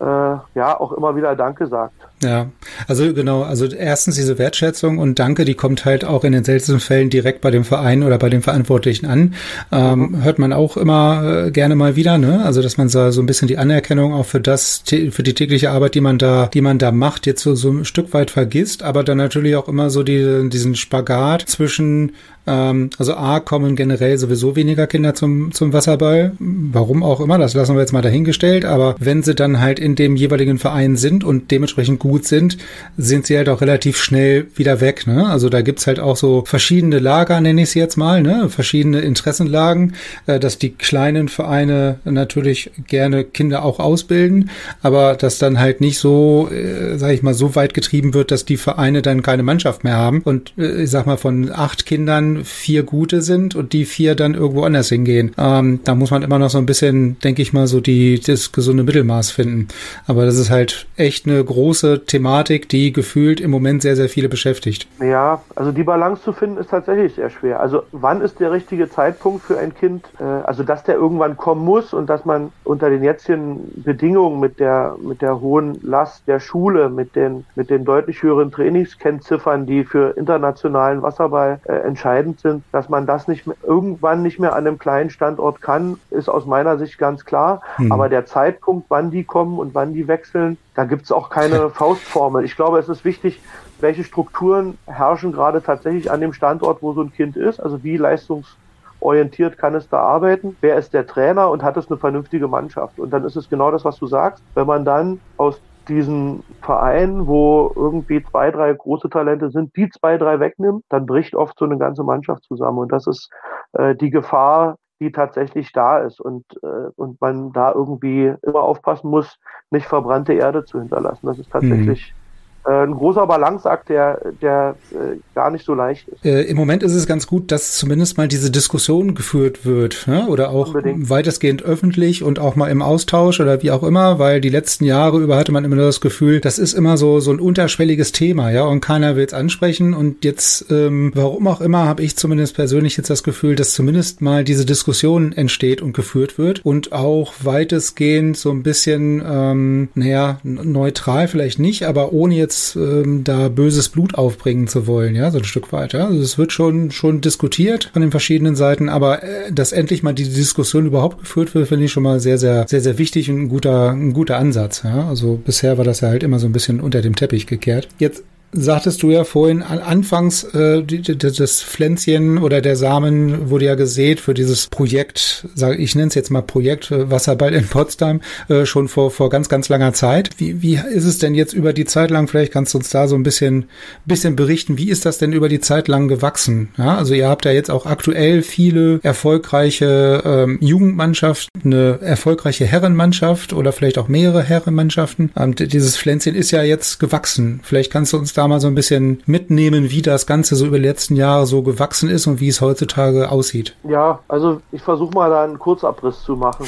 [0.00, 1.94] äh, ja auch immer wieder Danke sagt.
[2.22, 2.50] Ja,
[2.86, 6.78] also genau, also erstens diese Wertschätzung und Danke, die kommt halt auch in den seltensten
[6.78, 9.34] Fällen direkt bei dem Verein oder bei den Verantwortlichen an.
[9.72, 10.24] Ähm, mhm.
[10.24, 12.44] Hört man auch immer äh, gerne mal wieder, ne?
[12.44, 15.70] Also dass man so, so ein bisschen die Anerkennung auch für das, für die tägliche
[15.70, 18.82] Arbeit, die man da, die man da macht, jetzt so, so ein Stück weit vergisst,
[18.82, 22.12] aber dann natürlich auch immer so die, diesen Spagat zwischen
[22.46, 26.32] ähm, also A kommen generell sowieso weniger Kinder zum, zum Wasserball.
[26.38, 28.64] Warum auch immer, das lassen wir jetzt mal dahingestellt.
[28.64, 32.58] Aber wenn sie dann halt in dem jeweiligen Verein sind und dementsprechend gut sind,
[32.96, 35.06] sind sie halt auch relativ schnell wieder weg.
[35.06, 35.26] Ne?
[35.26, 38.48] Also da gibt's halt auch so verschiedene Lager, nenne ich sie jetzt mal, ne?
[38.48, 39.94] verschiedene Interessenlagen,
[40.26, 44.50] äh, dass die kleinen Vereine natürlich gerne Kinder auch ausbilden,
[44.82, 48.44] aber dass dann halt nicht so, äh, sage ich mal, so weit getrieben wird, dass
[48.44, 50.22] die Vereine dann keine Mannschaft mehr haben.
[50.22, 54.34] Und äh, ich sag mal, von acht Kindern vier gute sind und die vier dann
[54.34, 55.32] irgendwo anders hingehen.
[55.38, 58.52] Ähm, da muss man immer noch so ein bisschen, denke ich mal, so die das
[58.52, 59.68] gesunde Mittelmaß finden.
[60.06, 64.28] Aber das ist halt echt eine große Thematik, die gefühlt im Moment sehr, sehr viele
[64.28, 64.86] beschäftigt.
[65.00, 67.60] Ja, also die Balance zu finden ist tatsächlich sehr schwer.
[67.60, 70.06] Also wann ist der richtige Zeitpunkt für ein Kind?
[70.20, 74.60] Äh, also dass der irgendwann kommen muss und dass man unter den jetzigen Bedingungen mit
[74.60, 79.84] der mit der hohen Last der Schule, mit den mit den deutlich höheren Trainingskennziffern, die
[79.84, 84.54] für internationalen Wasserball äh, entscheiden entscheidend sind, dass man das nicht mehr, irgendwann nicht mehr
[84.54, 87.62] an einem kleinen Standort kann, ist aus meiner Sicht ganz klar.
[87.78, 87.92] Mhm.
[87.92, 91.70] Aber der Zeitpunkt, wann die kommen und wann die wechseln, da gibt es auch keine
[91.70, 92.44] Faustformel.
[92.44, 93.40] Ich glaube, es ist wichtig,
[93.80, 97.60] welche Strukturen herrschen gerade tatsächlich an dem Standort, wo so ein Kind ist.
[97.60, 100.56] Also wie leistungsorientiert kann es da arbeiten?
[100.60, 102.98] Wer ist der Trainer und hat es eine vernünftige Mannschaft?
[102.98, 104.42] Und dann ist es genau das, was du sagst.
[104.54, 110.16] Wenn man dann aus diesen Verein, wo irgendwie zwei, drei große Talente sind, die zwei,
[110.16, 112.78] drei wegnimmt, dann bricht oft so eine ganze Mannschaft zusammen.
[112.78, 113.30] Und das ist
[113.72, 119.10] äh, die Gefahr, die tatsächlich da ist und, äh, und man da irgendwie immer aufpassen
[119.10, 121.26] muss, nicht verbrannte Erde zu hinterlassen.
[121.26, 122.21] Das ist tatsächlich äh,
[122.64, 126.24] ein großer Balanceakt, der, der äh, gar nicht so leicht ist.
[126.24, 130.26] Äh, Im Moment ist es ganz gut, dass zumindest mal diese Diskussion geführt wird, ne?
[130.28, 131.10] oder auch Unbedingt.
[131.10, 135.18] weitestgehend öffentlich und auch mal im Austausch oder wie auch immer, weil die letzten Jahre
[135.18, 138.50] über hatte man immer nur das Gefühl, das ist immer so so ein unterschwelliges Thema,
[138.50, 139.94] ja, und keiner will es ansprechen.
[139.94, 144.20] Und jetzt, ähm, warum auch immer, habe ich zumindest persönlich jetzt das Gefühl, dass zumindest
[144.20, 150.38] mal diese Diskussion entsteht und geführt wird und auch weitestgehend so ein bisschen, ähm, naja,
[150.42, 155.30] neutral vielleicht nicht, aber ohne jetzt jetzt ähm, da böses Blut aufbringen zu wollen, ja,
[155.30, 155.94] so ein Stück weit.
[155.94, 156.06] Ja?
[156.06, 160.12] Also es wird schon schon diskutiert von den verschiedenen Seiten, aber äh, dass endlich mal
[160.12, 163.42] die Diskussion überhaupt geführt wird, finde ich schon mal sehr, sehr, sehr, sehr wichtig und
[163.42, 164.82] ein guter, ein guter Ansatz.
[164.84, 165.08] Ja?
[165.08, 167.88] Also bisher war das ja halt immer so ein bisschen unter dem Teppich gekehrt.
[167.98, 174.20] Jetzt sagtest du ja vorhin, anfangs äh, das Pflänzchen oder der Samen wurde ja gesät
[174.20, 178.66] für dieses Projekt, sage ich nenne es jetzt mal Projekt äh, Wasserball in Potsdam, äh,
[178.66, 180.30] schon vor, vor ganz, ganz langer Zeit.
[180.36, 183.08] Wie, wie ist es denn jetzt über die Zeit lang, vielleicht kannst du uns da
[183.08, 183.66] so ein bisschen,
[184.04, 186.68] bisschen berichten, wie ist das denn über die Zeit lang gewachsen?
[186.76, 193.52] Ja, also ihr habt ja jetzt auch aktuell viele erfolgreiche ähm, Jugendmannschaften, eine erfolgreiche Herrenmannschaft
[193.54, 195.32] oder vielleicht auch mehrere Herrenmannschaften.
[195.36, 197.60] Ähm, dieses Pflänzchen ist ja jetzt gewachsen.
[197.62, 200.66] Vielleicht kannst du uns da da mal so ein bisschen mitnehmen, wie das Ganze so
[200.66, 203.76] über die letzten Jahre so gewachsen ist und wie es heutzutage aussieht?
[203.84, 206.66] Ja, also ich versuche mal da einen Kurzabriss zu machen.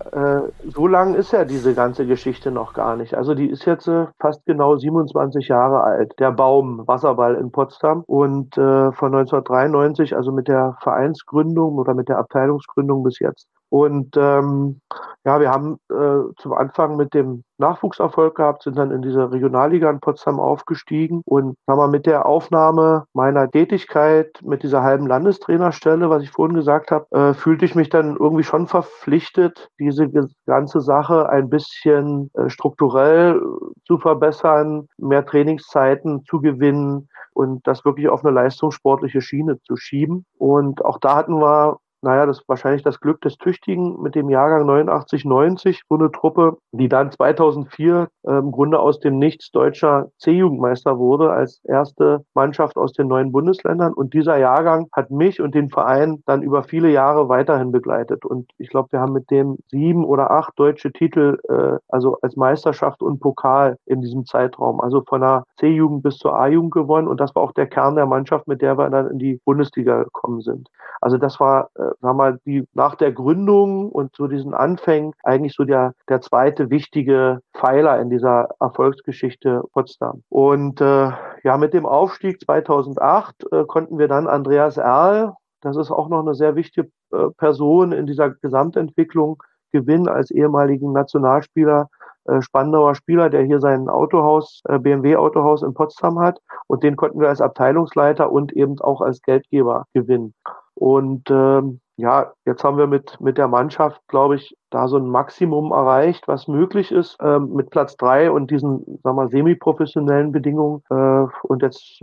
[0.12, 3.14] äh, so lang ist ja diese ganze Geschichte noch gar nicht.
[3.14, 6.12] Also die ist jetzt äh, fast genau 27 Jahre alt.
[6.18, 12.08] Der Baum Wasserball in Potsdam und äh, von 1993, also mit der Vereinsgründung oder mit
[12.08, 13.46] der Abteilungsgründung bis jetzt.
[13.68, 14.80] Und ähm,
[15.26, 19.90] ja, wir haben äh, zum Anfang mit dem Nachwuchserfolg gehabt, sind dann in dieser Regionalliga
[19.90, 26.10] in Potsdam aufgestiegen und haben wir mit der Aufnahme meiner Tätigkeit mit dieser halben Landestrainerstelle,
[26.10, 30.08] was ich vorhin gesagt habe, äh, fühlte ich mich dann irgendwie schon verpflichtet, diese
[30.46, 33.42] ganze Sache ein bisschen äh, strukturell
[33.84, 40.24] zu verbessern, mehr Trainingszeiten zu gewinnen und das wirklich auf eine leistungssportliche Schiene zu schieben.
[40.38, 44.30] Und auch da hatten wir naja, das ist wahrscheinlich das Glück des Tüchtigen mit dem
[44.30, 49.50] Jahrgang 89, 90, so eine Truppe, die dann 2004 äh, im Grunde aus dem Nichts
[49.50, 53.92] deutscher C-Jugendmeister wurde, als erste Mannschaft aus den neuen Bundesländern.
[53.92, 58.24] Und dieser Jahrgang hat mich und den Verein dann über viele Jahre weiterhin begleitet.
[58.24, 62.36] Und ich glaube, wir haben mit dem sieben oder acht deutsche Titel, äh, also als
[62.36, 67.08] Meisterschaft und Pokal in diesem Zeitraum, also von der C-Jugend bis zur A-Jugend gewonnen.
[67.08, 70.04] Und das war auch der Kern der Mannschaft, mit der wir dann in die Bundesliga
[70.04, 70.68] gekommen sind.
[71.00, 75.54] Also das war äh, sagen wir die nach der Gründung und so diesen Anfängen eigentlich
[75.54, 80.22] so der, der zweite wichtige Pfeiler in dieser Erfolgsgeschichte Potsdam.
[80.28, 81.10] Und äh,
[81.42, 86.20] ja, mit dem Aufstieg 2008 äh, konnten wir dann Andreas Erl, das ist auch noch
[86.20, 91.88] eine sehr wichtige äh, Person in dieser Gesamtentwicklung, gewinnen als ehemaligen Nationalspieler
[92.26, 96.40] äh, Spandauer Spieler, der hier sein Autohaus, äh, BMW Autohaus in Potsdam hat.
[96.66, 100.34] Und den konnten wir als Abteilungsleiter und eben auch als Geldgeber gewinnen.
[100.76, 105.08] Und ähm, ja, jetzt haben wir mit, mit der Mannschaft, glaube ich, da so ein
[105.08, 110.82] Maximum erreicht, was möglich ist, ähm, mit Platz drei und diesen, sagen wir, semi-professionellen Bedingungen.
[110.90, 112.02] Äh, und jetzt,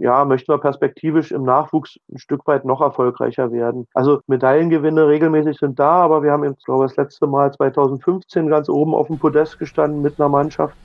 [0.00, 3.86] ja, möchten wir perspektivisch im Nachwuchs ein Stück weit noch erfolgreicher werden.
[3.94, 8.48] Also Medaillengewinne regelmäßig sind da, aber wir haben jetzt, glaube ich, das letzte Mal 2015
[8.48, 10.76] ganz oben auf dem Podest gestanden mit einer Mannschaft.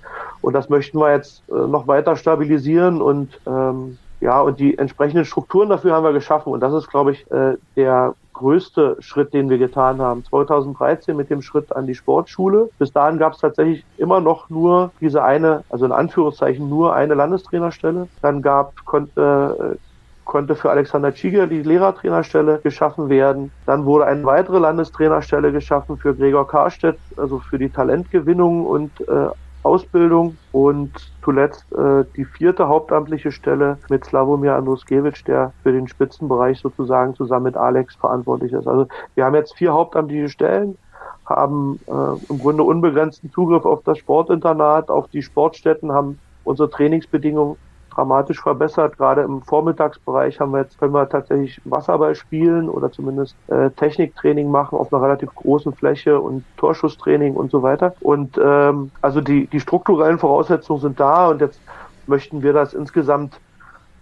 [0.41, 5.25] Und das möchten wir jetzt äh, noch weiter stabilisieren und ähm, ja, und die entsprechenden
[5.25, 6.53] Strukturen dafür haben wir geschaffen.
[6.53, 10.23] Und das ist, glaube ich, äh, der größte Schritt, den wir getan haben.
[10.23, 12.69] 2013 mit dem Schritt an die Sportschule.
[12.79, 17.15] Bis dahin gab es tatsächlich immer noch nur diese eine, also in Anführungszeichen nur eine
[17.15, 18.07] Landestrainerstelle.
[18.21, 19.77] Dann gab, konnte, äh,
[20.23, 23.51] konnte für Alexander Tschiger die Lehrertrainerstelle geschaffen werden.
[23.65, 29.27] Dann wurde eine weitere Landestrainerstelle geschaffen für Gregor Karstedt, also für die Talentgewinnung und äh,
[29.63, 30.91] Ausbildung und
[31.23, 37.45] zuletzt äh, die vierte hauptamtliche Stelle mit Slavomir Andruskewitsch, der für den Spitzenbereich sozusagen zusammen
[37.45, 38.67] mit Alex verantwortlich ist.
[38.67, 40.78] Also wir haben jetzt vier hauptamtliche Stellen,
[41.26, 47.56] haben äh, im Grunde unbegrenzten Zugriff auf das Sportinternat, auf die Sportstätten, haben unsere Trainingsbedingungen
[47.95, 48.97] dramatisch verbessert.
[48.97, 54.49] Gerade im Vormittagsbereich haben wir jetzt, können wir tatsächlich Wasserball spielen oder zumindest äh, Techniktraining
[54.49, 57.93] machen auf einer relativ großen Fläche und Torschusstraining und so weiter.
[58.01, 61.60] Und ähm, also die, die strukturellen Voraussetzungen sind da und jetzt
[62.08, 63.39] möchten wir das insgesamt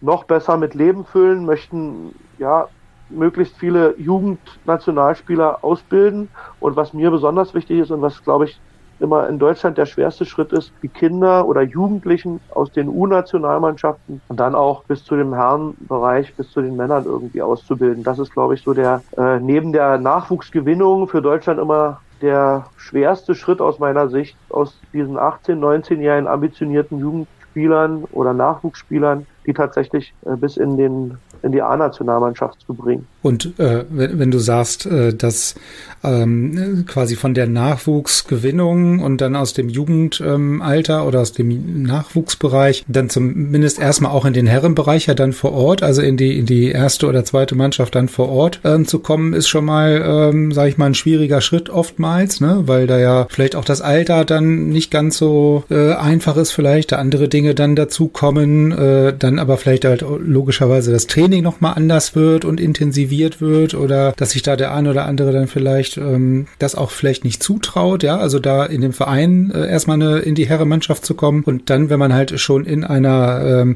[0.01, 2.67] noch besser mit Leben füllen, möchten ja
[3.09, 6.29] möglichst viele Jugendnationalspieler ausbilden.
[6.59, 8.59] Und was mir besonders wichtig ist und was, glaube ich,
[9.01, 14.39] immer in Deutschland der schwerste Schritt ist, die Kinder oder Jugendlichen aus den U-Nationalmannschaften und
[14.39, 18.03] dann auch bis zu dem Herrenbereich, bis zu den Männern irgendwie auszubilden.
[18.03, 23.33] Das ist, glaube ich, so der äh, neben der Nachwuchsgewinnung für Deutschland immer der schwerste
[23.33, 30.13] Schritt aus meiner Sicht, aus diesen 18, 19-jährigen ambitionierten Jugendlichen Spielern oder Nachwuchsspielern, die tatsächlich
[30.25, 33.07] äh, bis in den in die A-Nationalmannschaft zu bringen.
[33.23, 35.55] Und äh, wenn, wenn du sagst, äh, dass
[36.03, 42.85] ähm, quasi von der Nachwuchsgewinnung und dann aus dem Jugendalter ähm, oder aus dem Nachwuchsbereich
[42.87, 46.45] dann zumindest erstmal auch in den Herrenbereich ja dann vor Ort, also in die in
[46.45, 50.51] die erste oder zweite Mannschaft dann vor Ort ähm, zu kommen, ist schon mal, ähm,
[50.51, 54.25] sage ich mal, ein schwieriger Schritt oftmals, ne, weil da ja vielleicht auch das Alter
[54.25, 59.13] dann nicht ganz so äh, einfach ist, vielleicht da andere Dinge dann dazu kommen, äh,
[59.17, 63.73] dann aber vielleicht halt logischerweise das Training noch mal anders wird und intensiv motiviert wird
[63.73, 67.43] oder dass sich da der eine oder andere dann vielleicht ähm, das auch vielleicht nicht
[67.43, 71.43] zutraut, ja, also da in dem Verein äh, erstmal eine, in die Herrenmannschaft zu kommen
[71.43, 73.75] und dann, wenn man halt schon in einer ähm,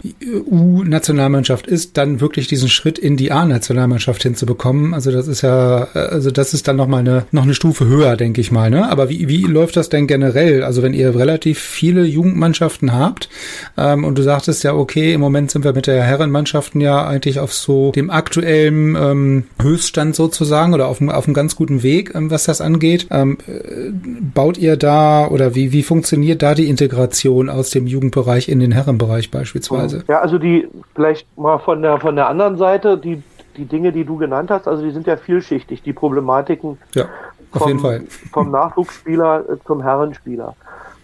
[0.49, 4.93] U-Nationalmannschaft ist, dann wirklich diesen Schritt in die A-Nationalmannschaft hinzubekommen.
[4.93, 7.85] Also das ist ja, äh, also das ist dann noch mal eine noch eine Stufe
[7.85, 8.69] höher, denke ich mal.
[8.69, 8.89] Ne?
[8.89, 10.63] Aber wie wie läuft das denn generell?
[10.63, 13.29] Also wenn ihr relativ viele Jugendmannschaften habt
[13.77, 17.39] ähm, und du sagtest ja, okay, im Moment sind wir mit der Herrenmannschaften ja eigentlich
[17.39, 22.31] auf so dem aktuellen ähm, Höchststand sozusagen oder auf, auf einem ganz guten Weg, ähm,
[22.31, 23.07] was das angeht.
[23.11, 23.91] Ähm, äh,
[24.33, 28.71] baut ihr da oder wie, wie funktioniert da die Integration aus dem Jugendbereich in den
[28.71, 30.03] Herrenbereich beispielsweise?
[30.07, 33.21] Ja, also die vielleicht mal von der von der anderen Seite, die
[33.57, 37.05] die Dinge, die du genannt hast, also die sind ja vielschichtig, die Problematiken ja,
[37.51, 38.03] auf vom, jeden Fall.
[38.31, 40.55] vom Nachwuchsspieler äh, zum Herrenspieler.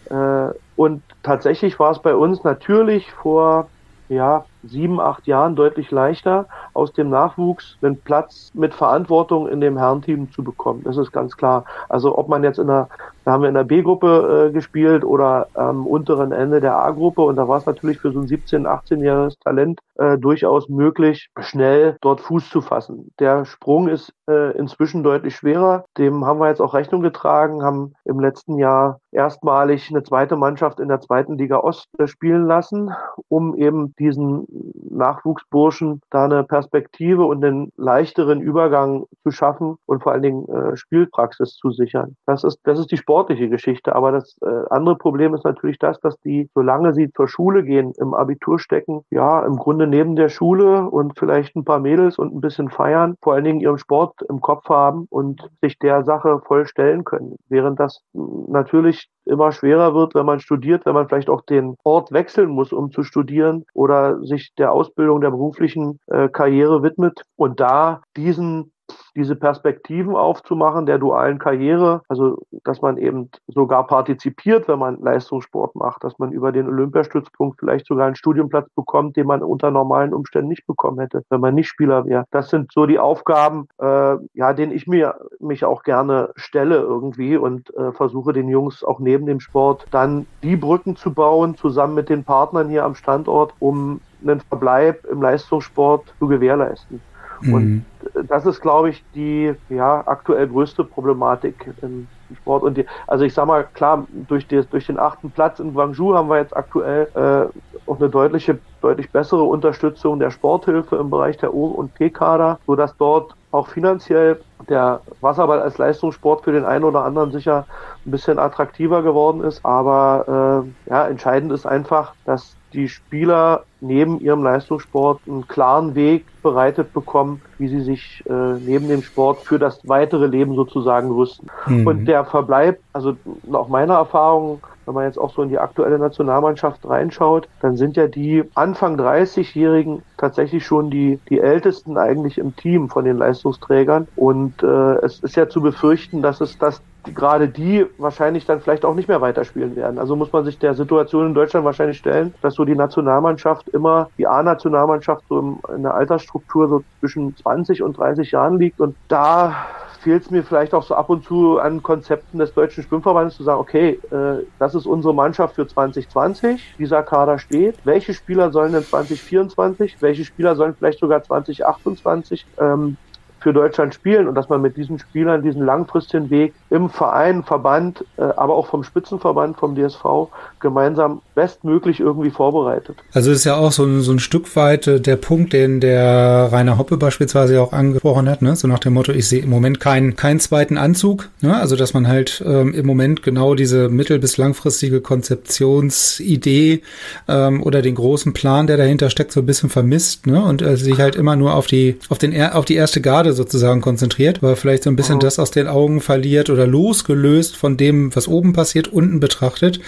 [0.10, 3.69] Äh, und tatsächlich war es bei uns natürlich vor
[4.12, 9.78] ja, sieben, acht Jahren deutlich leichter, aus dem Nachwuchs einen Platz mit Verantwortung in dem
[9.78, 10.82] Herrenteam zu bekommen.
[10.84, 11.63] Das ist ganz klar.
[11.88, 12.89] Also ob man jetzt in der,
[13.24, 17.36] da haben wir in der B-Gruppe äh, gespielt oder am unteren Ende der A-Gruppe und
[17.36, 22.22] da war es natürlich für so ein 17-, 18-jähriges Talent äh, durchaus möglich, schnell dort
[22.22, 23.12] Fuß zu fassen.
[23.20, 25.86] Der Sprung ist äh, inzwischen deutlich schwerer.
[25.98, 30.80] Dem haben wir jetzt auch Rechnung getragen, haben im letzten Jahr erstmalig eine zweite Mannschaft
[30.80, 32.92] in der zweiten Liga Ost äh, spielen lassen,
[33.28, 34.48] um eben diesen
[34.90, 40.76] Nachwuchsburschen da eine Perspektive und einen leichteren Übergang zu schaffen und vor allen Dingen äh,
[40.76, 42.16] Spielpraxis zu sichern.
[42.26, 43.93] Das ist, das ist die sportliche Geschichte.
[43.93, 47.91] Aber das äh, andere Problem ist natürlich das, dass die, solange sie zur Schule gehen,
[48.00, 52.34] im Abitur stecken, ja, im Grunde neben der Schule und vielleicht ein paar Mädels und
[52.34, 56.39] ein bisschen feiern, vor allen Dingen ihren Sport im Kopf haben und sich der Sache
[56.45, 57.36] voll stellen können.
[57.50, 62.13] Während das natürlich immer schwerer wird, wenn man studiert, wenn man vielleicht auch den Ort
[62.13, 67.60] wechseln muss, um zu studieren oder sich der Ausbildung, der beruflichen äh, Karriere widmet und
[67.60, 68.71] da diesen
[69.15, 75.75] diese Perspektiven aufzumachen der dualen Karriere, also dass man eben sogar partizipiert, wenn man Leistungssport
[75.75, 80.13] macht, dass man über den Olympiastützpunkt vielleicht sogar einen Studienplatz bekommt, den man unter normalen
[80.13, 82.25] Umständen nicht bekommen hätte, wenn man nicht Spieler wäre.
[82.32, 87.38] Das sind so die Aufgaben, äh, ja, denen ich mir mich auch gerne stelle irgendwie
[87.38, 91.95] und äh, versuche den Jungs auch neben dem Sport dann die Brücken zu bauen, zusammen
[91.95, 97.01] mit den Partnern hier am Standort, um einen Verbleib im Leistungssport zu gewährleisten.
[97.41, 97.54] Mhm.
[97.54, 97.86] Und
[98.30, 102.63] das ist, glaube ich, die ja, aktuell größte Problematik im Sport.
[102.63, 106.13] Und die, also ich sag mal, klar, durch, die, durch den achten Platz in Guangzhou
[106.15, 111.38] haben wir jetzt aktuell äh, auch eine deutliche, deutlich bessere Unterstützung der Sporthilfe im Bereich
[111.38, 116.86] der O- und P-Kader, sodass dort auch finanziell der Wasserball als Leistungssport für den einen
[116.86, 117.67] oder anderen sicher
[118.06, 119.63] ein bisschen attraktiver geworden ist.
[119.65, 126.26] Aber äh, ja, entscheidend ist einfach, dass die Spieler neben ihrem Leistungssport einen klaren Weg
[126.42, 131.50] bereitet bekommen, wie sie sich äh, neben dem Sport für das weitere Leben sozusagen rüsten.
[131.68, 131.88] Mhm.
[131.88, 136.00] Und der Verbleib, also nach meiner Erfahrung, wenn man jetzt auch so in die aktuelle
[136.00, 142.56] Nationalmannschaft reinschaut, dann sind ja die Anfang 30-Jährigen tatsächlich schon die, die ältesten eigentlich im
[142.56, 144.08] Team von den Leistungsträgern.
[144.15, 148.86] Und äh, es ist ja zu befürchten, dass es das gerade die wahrscheinlich dann vielleicht
[148.86, 149.98] auch nicht mehr weiterspielen werden.
[149.98, 154.10] Also muss man sich der Situation in Deutschland wahrscheinlich stellen, dass so die Nationalmannschaft immer,
[154.17, 159.56] die A-Nationalmannschaft so in der Altersstruktur so zwischen 20 und 30 Jahren liegt und da
[160.02, 163.44] fehlt es mir vielleicht auch so ab und zu an Konzepten des Deutschen Schwimmverbandes zu
[163.44, 167.76] sagen, okay, äh, das ist unsere Mannschaft für 2020, dieser Kader steht.
[167.84, 172.98] Welche Spieler sollen denn 2024, welche Spieler sollen vielleicht sogar 2028 ähm,
[173.41, 178.06] für Deutschland spielen und dass man mit diesen Spielern diesen langfristigen Weg im Verein, Verband,
[178.17, 182.97] äh, aber auch vom Spitzenverband, vom DSV gemeinsam bestmöglich irgendwie vorbereitet.
[183.13, 186.77] Also ist ja auch so, so ein Stück weit äh, der Punkt, den der Rainer
[186.77, 188.56] Hoppe beispielsweise auch angesprochen hat, ne?
[188.56, 191.58] so nach dem Motto, ich sehe im Moment keinen keinen zweiten Anzug, ne?
[191.58, 196.83] also dass man halt ähm, im Moment genau diese mittel- bis langfristige Konzeptionsidee
[197.27, 200.44] ähm, oder den großen Plan, der dahinter steckt, so ein bisschen vermisst ne?
[200.44, 203.38] und äh, sich halt immer nur auf die auf den auf die erste Garde Erde
[203.38, 205.21] sozusagen konzentriert, weil vielleicht so ein bisschen mhm.
[205.21, 209.79] das aus den Augen verliert oder losgelöst von dem, was oben passiert, unten betrachtet,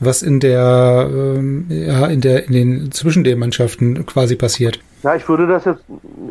[0.00, 4.80] was in der, ähm, ja, in der, in den zwischen den Mannschaften quasi passiert.
[5.02, 5.84] Ja, ich würde das jetzt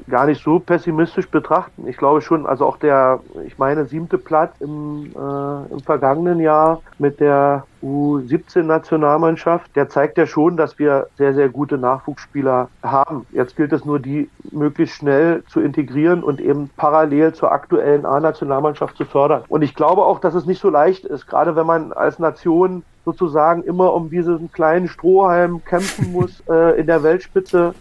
[0.09, 1.87] gar nicht so pessimistisch betrachten.
[1.87, 6.81] Ich glaube schon, also auch der, ich meine, siebte Platz im, äh, im vergangenen Jahr
[6.97, 13.27] mit der U17-Nationalmannschaft, der zeigt ja schon, dass wir sehr, sehr gute Nachwuchsspieler haben.
[13.31, 18.97] Jetzt gilt es nur, die möglichst schnell zu integrieren und eben parallel zur aktuellen A-Nationalmannschaft
[18.97, 19.43] zu fördern.
[19.47, 22.83] Und ich glaube auch, dass es nicht so leicht ist, gerade wenn man als Nation
[23.05, 27.73] sozusagen immer um diesen kleinen Strohhalm kämpfen muss, äh, in der Weltspitze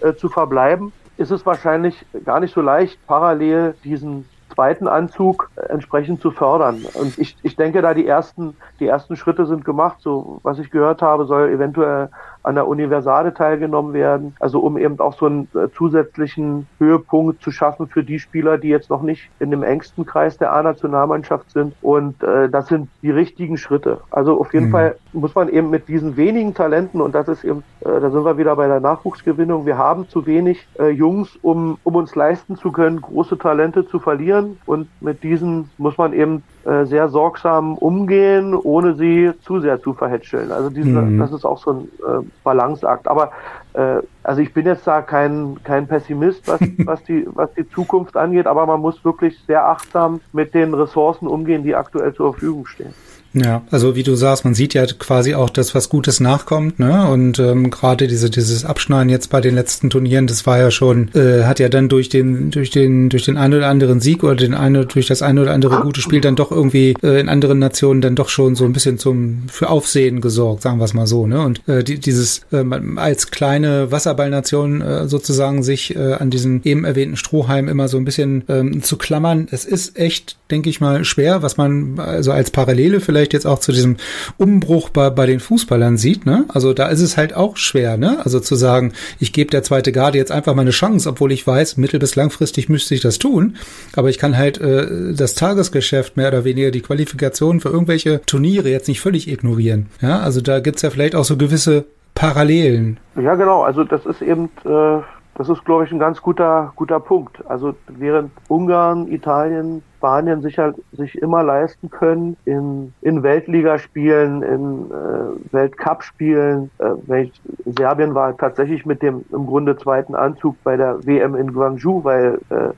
[0.00, 5.66] äh, zu verbleiben, ist es wahrscheinlich gar nicht so leicht, parallel diesen zweiten Anzug äh,
[5.66, 6.84] entsprechend zu fördern.
[6.94, 9.98] Und ich, ich denke, da die ersten, die ersten Schritte sind gemacht.
[10.00, 12.10] So, was ich gehört habe, soll eventuell
[12.42, 14.34] an der Universale teilgenommen werden.
[14.40, 18.68] Also um eben auch so einen äh, zusätzlichen Höhepunkt zu schaffen für die Spieler, die
[18.68, 21.74] jetzt noch nicht in dem engsten Kreis der A-Nationalmannschaft sind.
[21.82, 24.00] Und äh, das sind die richtigen Schritte.
[24.10, 24.72] Also auf jeden mhm.
[24.72, 28.24] Fall muss man eben mit diesen wenigen Talenten, und das ist eben, äh, da sind
[28.24, 32.56] wir wieder bei der Nachwuchsgewinnung, wir haben zu wenig äh, Jungs, um, um uns leisten
[32.56, 34.58] zu können, große Talente zu verlieren.
[34.66, 39.94] Und mit diesen muss man eben äh, sehr sorgsam umgehen, ohne sie zu sehr zu
[39.94, 40.52] verhätscheln.
[40.52, 41.18] Also diese, mhm.
[41.18, 43.08] das ist auch so ein äh, Balanceakt.
[43.08, 43.32] Aber
[43.72, 48.16] äh, also ich bin jetzt da kein, kein Pessimist, was, was, die, was die Zukunft
[48.16, 52.66] angeht, aber man muss wirklich sehr achtsam mit den Ressourcen umgehen, die aktuell zur Verfügung
[52.66, 52.94] stehen.
[53.34, 57.08] Ja, also wie du sagst, man sieht ja quasi auch das, was Gutes nachkommt, ne?
[57.08, 61.08] Und ähm, gerade diese dieses Abschneiden jetzt bei den letzten Turnieren, das war ja schon,
[61.14, 64.36] äh, hat ja dann durch den durch den durch den einen oder anderen Sieg oder
[64.36, 67.58] den eine durch das eine oder andere gute Spiel dann doch irgendwie äh, in anderen
[67.58, 71.06] Nationen dann doch schon so ein bisschen zum für Aufsehen gesorgt, sagen wir es mal
[71.06, 71.40] so, ne?
[71.40, 72.64] Und äh, die, dieses äh,
[72.96, 78.04] als kleine Wasserballnation äh, sozusagen sich äh, an diesen eben erwähnten Strohhalm immer so ein
[78.04, 82.50] bisschen ähm, zu klammern, es ist echt, denke ich mal, schwer, was man also als
[82.50, 83.96] Parallele vielleicht vielleicht jetzt auch zu diesem
[84.36, 86.44] Umbruch bei, bei den Fußballern sieht, ne?
[86.48, 88.18] Also da ist es halt auch schwer, ne?
[88.24, 91.46] Also zu sagen, ich gebe der zweite Garde jetzt einfach mal eine Chance, obwohl ich
[91.46, 93.56] weiß, mittel- bis langfristig müsste ich das tun.
[93.94, 98.70] Aber ich kann halt äh, das Tagesgeschäft mehr oder weniger, die Qualifikation für irgendwelche Turniere
[98.70, 99.86] jetzt nicht völlig ignorieren.
[100.00, 102.98] Ja, also da gibt's ja vielleicht auch so gewisse Parallelen.
[103.14, 103.62] Ja, genau.
[103.62, 105.00] Also das ist eben äh,
[105.34, 107.38] das ist, glaube ich, ein ganz guter, guter Punkt.
[107.48, 115.52] Also während Ungarn, Italien, Spanien sicher, sich immer leisten können, in, in Weltligaspielen, in äh,
[115.54, 117.28] Weltcup-Spielen, äh,
[117.66, 122.40] Serbien war tatsächlich mit dem im Grunde zweiten Anzug bei der WM in Guangzhou, weil
[122.50, 122.70] äh,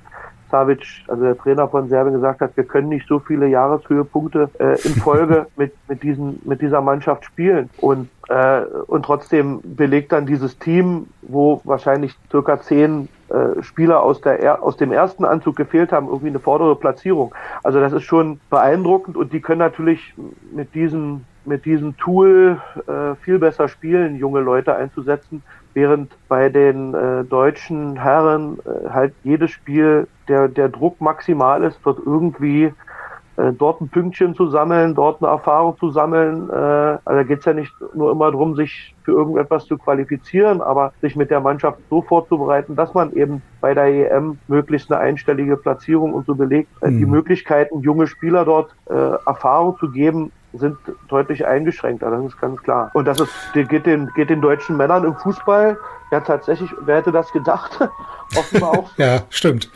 [0.54, 4.80] Savic, also der Trainer von Serbien, gesagt hat, wir können nicht so viele Jahreshöhepunkte äh,
[4.86, 7.70] in Folge mit, mit, diesen, mit dieser Mannschaft spielen.
[7.78, 14.20] Und, äh, und trotzdem belegt dann dieses Team, wo wahrscheinlich circa zehn äh, Spieler aus,
[14.20, 17.34] der, aus dem ersten Anzug gefehlt haben, irgendwie eine vordere Platzierung.
[17.64, 20.14] Also das ist schon beeindruckend und die können natürlich
[20.52, 25.42] mit diesem mit diesem Tool äh, viel besser spielen, junge Leute einzusetzen,
[25.74, 31.84] während bei den äh, deutschen Herren äh, halt jedes Spiel der, der Druck maximal ist,
[31.84, 32.72] wird irgendwie
[33.36, 36.48] äh, dort ein Pünktchen zu sammeln, dort eine Erfahrung zu sammeln.
[36.50, 40.60] Äh, also da geht es ja nicht nur immer darum, sich für irgendetwas zu qualifizieren,
[40.60, 45.00] aber sich mit der Mannschaft so vorzubereiten, dass man eben bei der EM möglichst eine
[45.00, 46.68] einstellige Platzierung und so belegt.
[46.80, 46.98] Äh, mhm.
[46.98, 48.94] Die Möglichkeiten, junge Spieler dort äh,
[49.26, 50.76] Erfahrung zu geben, sind
[51.08, 52.92] deutlich eingeschränkter, das ist ganz klar.
[52.94, 55.76] Und das ist, geht den, geht den deutschen Männern im Fußball
[56.12, 57.80] ja tatsächlich, wer hätte das gedacht?
[58.36, 58.90] Offenbar auch.
[58.98, 59.68] ja, stimmt.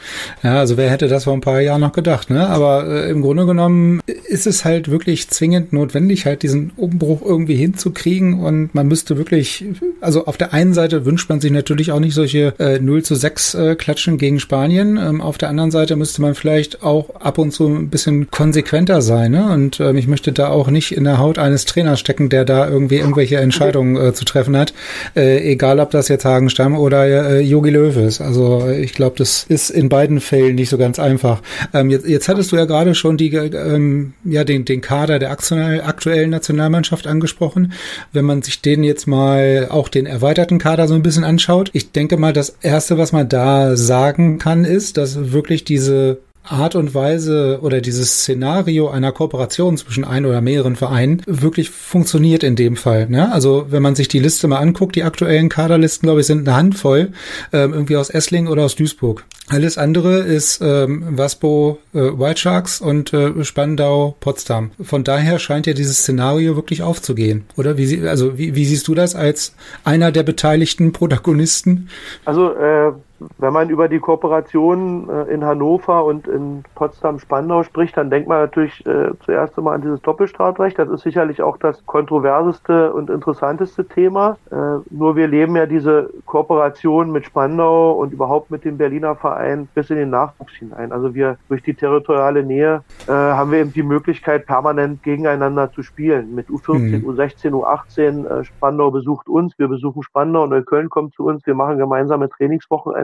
[0.43, 2.49] Ja, also wer hätte das vor ein paar Jahren noch gedacht, ne?
[2.49, 7.57] Aber äh, im Grunde genommen ist es halt wirklich zwingend notwendig, halt diesen Umbruch irgendwie
[7.57, 9.65] hinzukriegen und man müsste wirklich,
[10.01, 13.15] also auf der einen Seite wünscht man sich natürlich auch nicht solche äh, 0 zu
[13.15, 14.97] 6 äh, Klatschen gegen Spanien.
[14.97, 19.03] Ähm, auf der anderen Seite müsste man vielleicht auch ab und zu ein bisschen konsequenter
[19.03, 19.53] sein, ne?
[19.53, 22.69] Und ähm, ich möchte da auch nicht in der Haut eines Trainers stecken, der da
[22.69, 24.73] irgendwie irgendwelche Entscheidungen äh, zu treffen hat.
[25.17, 28.21] Äh, egal, ob das jetzt Hagenstam oder Yogi äh, Löw ist.
[28.21, 28.38] Also
[28.71, 31.43] ich glaube, das ist in beiden Fällen nicht so ganz einfach.
[31.73, 35.31] Ähm, jetzt, jetzt hattest du ja gerade schon die, ähm, ja, den, den Kader der
[35.31, 37.73] aktuellen Nationalmannschaft angesprochen.
[38.13, 41.93] Wenn man sich den jetzt mal auch den erweiterten Kader so ein bisschen anschaut, ich
[41.93, 46.19] denke mal, das erste, was man da sagen kann, ist, dass wirklich diese
[46.51, 52.43] Art und Weise oder dieses Szenario einer Kooperation zwischen ein oder mehreren Vereinen wirklich funktioniert
[52.43, 53.09] in dem Fall.
[53.09, 53.33] Ne?
[53.33, 56.57] Also wenn man sich die Liste mal anguckt, die aktuellen Kaderlisten, glaube ich, sind eine
[56.57, 57.13] Handvoll,
[57.53, 59.25] ähm, irgendwie aus Essling oder aus Duisburg.
[59.51, 64.73] Alles andere ist ähm, Waspo äh, White Sharks und äh, Spandau Potsdam.
[64.83, 67.79] Von daher scheint ja dieses Szenario wirklich aufzugehen, oder?
[67.79, 71.89] Wie, also wie, wie siehst du das als einer der beteiligten Protagonisten?
[72.27, 72.93] Also äh
[73.39, 78.41] wenn man über die Kooperation äh, in Hannover und in Potsdam-Spandau spricht, dann denkt man
[78.41, 80.79] natürlich äh, zuerst einmal an dieses Doppelstartrecht.
[80.79, 84.37] Das ist sicherlich auch das kontroverseste und interessanteste Thema.
[84.51, 84.57] Äh,
[84.91, 89.91] nur wir leben ja diese Kooperation mit Spandau und überhaupt mit dem Berliner Verein bis
[89.91, 90.93] in den Nachwuchs hinein.
[90.93, 95.83] Also wir durch die territoriale Nähe äh, haben wir eben die Möglichkeit, permanent gegeneinander zu
[95.83, 96.35] spielen.
[96.35, 97.11] Mit U14, mhm.
[97.11, 98.27] U16, U18.
[98.27, 101.47] Äh, Spandau besucht uns, wir besuchen Spandau und Neukölln kommt zu uns.
[101.47, 102.29] Wir machen gemeinsame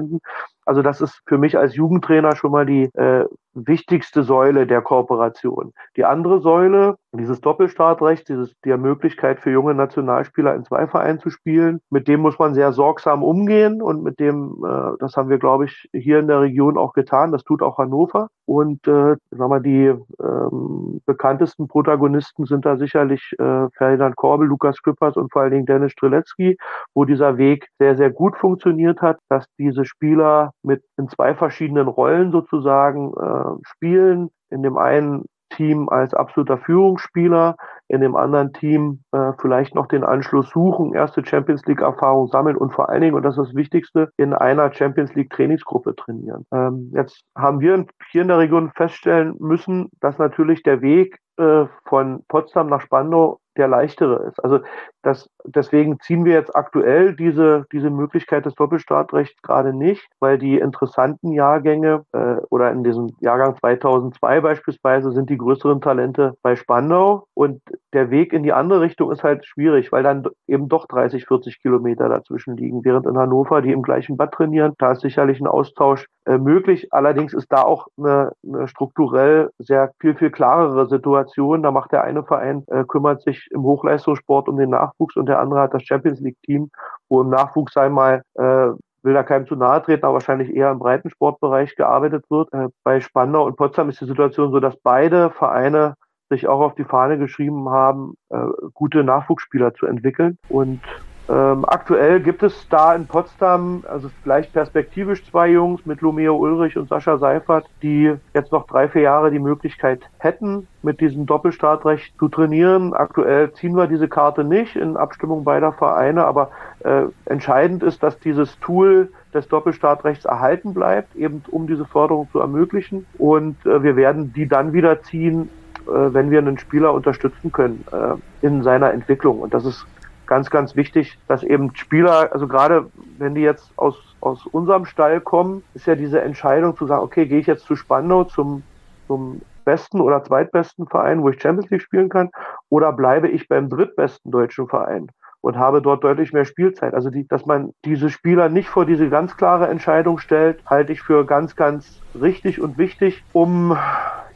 [0.05, 0.21] Trainingswochenenden.
[0.65, 5.73] Also das ist für mich als Jugendtrainer schon mal die äh, wichtigste Säule der Kooperation.
[5.97, 11.31] Die andere Säule, dieses Doppelstartrecht, dieses, die Möglichkeit für junge Nationalspieler in zwei Vereinen zu
[11.31, 15.39] spielen, mit dem muss man sehr sorgsam umgehen und mit dem, äh, das haben wir,
[15.39, 17.33] glaube ich, hier in der Region auch getan.
[17.33, 18.29] Das tut auch Hannover.
[18.47, 24.83] Und äh, sagen wir, die ähm, bekanntesten Protagonisten sind da sicherlich äh, Ferdinand Korbel, Lukas
[24.83, 26.59] Küppers und vor allen Dingen Dennis Strelecki,
[26.95, 31.89] wo dieser Weg sehr, sehr gut funktioniert hat, dass diese Spieler mit in zwei verschiedenen
[31.89, 34.31] Rollen sozusagen äh, spielen.
[34.51, 37.57] In dem einen Team als absoluter Führungsspieler,
[37.89, 42.57] in dem anderen Team äh, vielleicht noch den Anschluss suchen, erste Champions League Erfahrung sammeln
[42.57, 46.47] und vor allen Dingen, und das ist das Wichtigste, in einer Champions League Trainingsgruppe trainieren.
[46.53, 51.67] Ähm, jetzt haben wir hier in der Region feststellen müssen, dass natürlich der Weg äh,
[51.87, 54.43] von Potsdam nach Spandau der leichtere ist.
[54.43, 54.61] Also
[55.03, 60.59] das, deswegen ziehen wir jetzt aktuell diese, diese Möglichkeit des Doppelstartrechts gerade nicht, weil die
[60.59, 67.27] interessanten Jahrgänge äh, oder in diesem Jahrgang 2002 beispielsweise sind die größeren Talente bei Spandau
[67.35, 67.61] und
[67.93, 71.61] der Weg in die andere Richtung ist halt schwierig, weil dann eben doch 30, 40
[71.61, 74.75] Kilometer dazwischen liegen, während in Hannover die im gleichen Bad trainieren.
[74.79, 76.89] Da ist sicherlich ein Austausch äh, möglich.
[76.93, 81.63] Allerdings ist da auch eine, eine strukturell sehr viel, viel klarere Situation.
[81.63, 85.41] Da macht der eine Verein, äh, kümmert sich im Hochleistungssport um den Nachwuchs und der
[85.41, 86.71] andere hat das Champions League Team,
[87.09, 88.71] wo im Nachwuchs einmal äh,
[89.05, 92.53] will da keinem zu nahe treten, aber wahrscheinlich eher im Breitensportbereich gearbeitet wird.
[92.53, 95.95] Äh, bei Spandau und Potsdam ist die Situation so, dass beide Vereine
[96.31, 100.39] sich auch auf die Fahne geschrieben haben, äh, gute Nachwuchsspieler zu entwickeln.
[100.49, 100.81] Und
[101.27, 106.77] ähm, aktuell gibt es da in Potsdam, also vielleicht perspektivisch zwei Jungs mit Lumeo Ulrich
[106.77, 112.13] und Sascha Seifert, die jetzt noch drei, vier Jahre die Möglichkeit hätten, mit diesem Doppelstartrecht
[112.19, 112.93] zu trainieren.
[112.93, 116.51] Aktuell ziehen wir diese Karte nicht in Abstimmung beider Vereine, aber
[116.81, 122.41] äh, entscheidend ist, dass dieses Tool des Doppelstartrechts erhalten bleibt, eben um diese Förderung zu
[122.41, 123.07] ermöglichen.
[123.17, 125.49] Und äh, wir werden die dann wieder ziehen,
[125.87, 129.41] äh, wenn wir einen Spieler unterstützen können äh, in seiner Entwicklung.
[129.41, 129.87] Und das ist
[130.27, 132.87] ganz, ganz wichtig, dass eben Spieler, also gerade
[133.19, 137.27] wenn die jetzt aus, aus unserem Stall kommen, ist ja diese Entscheidung zu sagen, okay,
[137.27, 138.63] gehe ich jetzt zu Spandau zum,
[139.07, 142.31] zum besten oder zweitbesten Verein, wo ich Champions League spielen kann,
[142.69, 145.09] oder bleibe ich beim drittbesten deutschen Verein
[145.41, 146.95] und habe dort deutlich mehr Spielzeit.
[146.95, 151.03] Also die, dass man diese Spieler nicht vor diese ganz klare Entscheidung stellt, halte ich
[151.03, 153.77] für ganz, ganz richtig und wichtig, um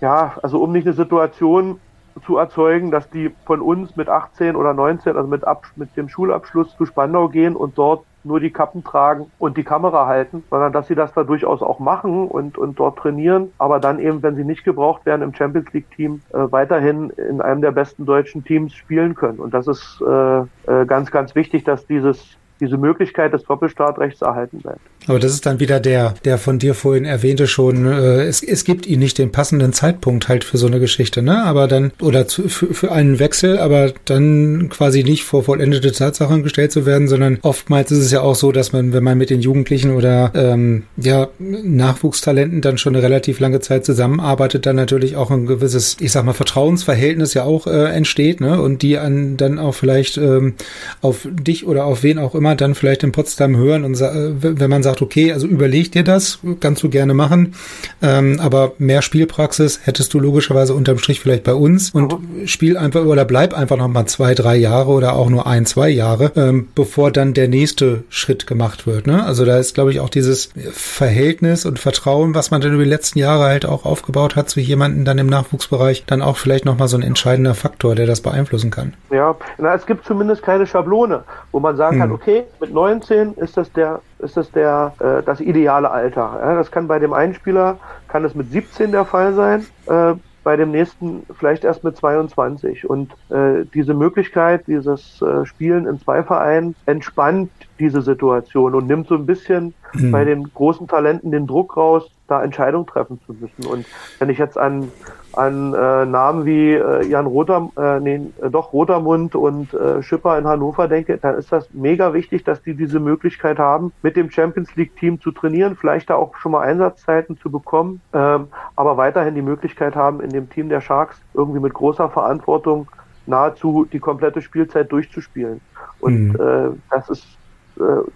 [0.01, 1.80] ja, also um nicht eine Situation
[2.22, 6.08] zu erzeugen, dass die von uns mit 18 oder 19, also mit, Ab mit dem
[6.08, 10.72] Schulabschluss zu Spandau gehen und dort nur die Kappen tragen und die Kamera halten, sondern
[10.72, 14.36] dass sie das da durchaus auch machen und, und dort trainieren, aber dann eben, wenn
[14.36, 18.44] sie nicht gebraucht werden im Champions League Team, äh, weiterhin in einem der besten deutschen
[18.44, 19.38] Teams spielen können.
[19.38, 24.58] Und das ist äh, äh, ganz, ganz wichtig, dass dieses diese Möglichkeit des Doppelstartrechts erhalten
[24.58, 24.80] bleibt.
[25.09, 28.64] Aber das ist dann wieder der, der von dir vorhin erwähnte schon, äh, es, es
[28.64, 31.44] gibt ihn nicht den passenden Zeitpunkt halt für so eine Geschichte, ne?
[31.44, 36.42] Aber dann, oder zu, für, für einen Wechsel, aber dann quasi nicht vor vollendete Tatsachen
[36.42, 39.30] gestellt zu werden, sondern oftmals ist es ja auch so, dass man, wenn man mit
[39.30, 45.16] den Jugendlichen oder ähm, ja, Nachwuchstalenten dann schon eine relativ lange Zeit zusammenarbeitet, dann natürlich
[45.16, 48.61] auch ein gewisses, ich sag mal, Vertrauensverhältnis ja auch äh, entsteht, ne?
[48.61, 50.54] Und die an dann auch vielleicht ähm,
[51.00, 54.82] auf dich oder auf wen auch immer dann vielleicht in Potsdam hören und wenn man
[54.82, 57.55] sagt, okay, also überleg dir das, kannst du gerne machen,
[58.03, 62.46] ähm, aber mehr Spielpraxis hättest du logischerweise unterm Strich vielleicht bei uns und mhm.
[62.46, 65.88] spiel einfach oder bleib einfach noch mal zwei, drei Jahre oder auch nur ein, zwei
[65.88, 69.07] Jahre, ähm, bevor dann der nächste Schritt gemacht wird.
[69.07, 69.24] Ne?
[69.24, 72.90] Also da ist, glaube ich, auch dieses Verhältnis und Vertrauen, was man dann über die
[72.90, 76.78] letzten Jahre halt auch aufgebaut hat zu jemanden dann im Nachwuchsbereich, dann auch vielleicht noch
[76.78, 78.94] mal so ein entscheidender Faktor, der das beeinflussen kann.
[79.11, 82.01] Ja, na, es gibt zumindest keine Schablone, wo man sagen hm.
[82.01, 86.38] kann, okay, mit 19 ist das der, ist das der, äh, das ideale Alter.
[86.40, 90.14] Ja, das kann bei dem einen Spieler, kann es mit 17 der Fall sein, äh,
[90.44, 92.88] bei dem nächsten vielleicht erst mit 22.
[92.88, 99.08] Und äh, diese Möglichkeit, dieses äh, Spielen in zwei Vereinen entspannt diese Situation und nimmt
[99.08, 100.10] so ein bisschen mhm.
[100.10, 103.66] bei den großen Talenten den Druck raus, da Entscheidungen treffen zu müssen.
[103.66, 103.84] Und
[104.20, 104.90] wenn ich jetzt an
[105.39, 110.36] an äh, Namen wie äh, Jan Roter, äh, nee, äh, doch Rotermund und äh, Schipper
[110.36, 114.30] in Hannover denke, dann ist das mega wichtig, dass die diese Möglichkeit haben, mit dem
[114.30, 118.97] Champions League Team zu trainieren, vielleicht da auch schon mal Einsatzzeiten zu bekommen, ähm, aber
[118.97, 122.89] weiterhin die Möglichkeit haben, in dem Team der Sharks irgendwie mit großer Verantwortung
[123.26, 125.61] nahezu die komplette Spielzeit durchzuspielen.
[126.01, 126.41] Und mhm.
[126.41, 127.38] äh, das ist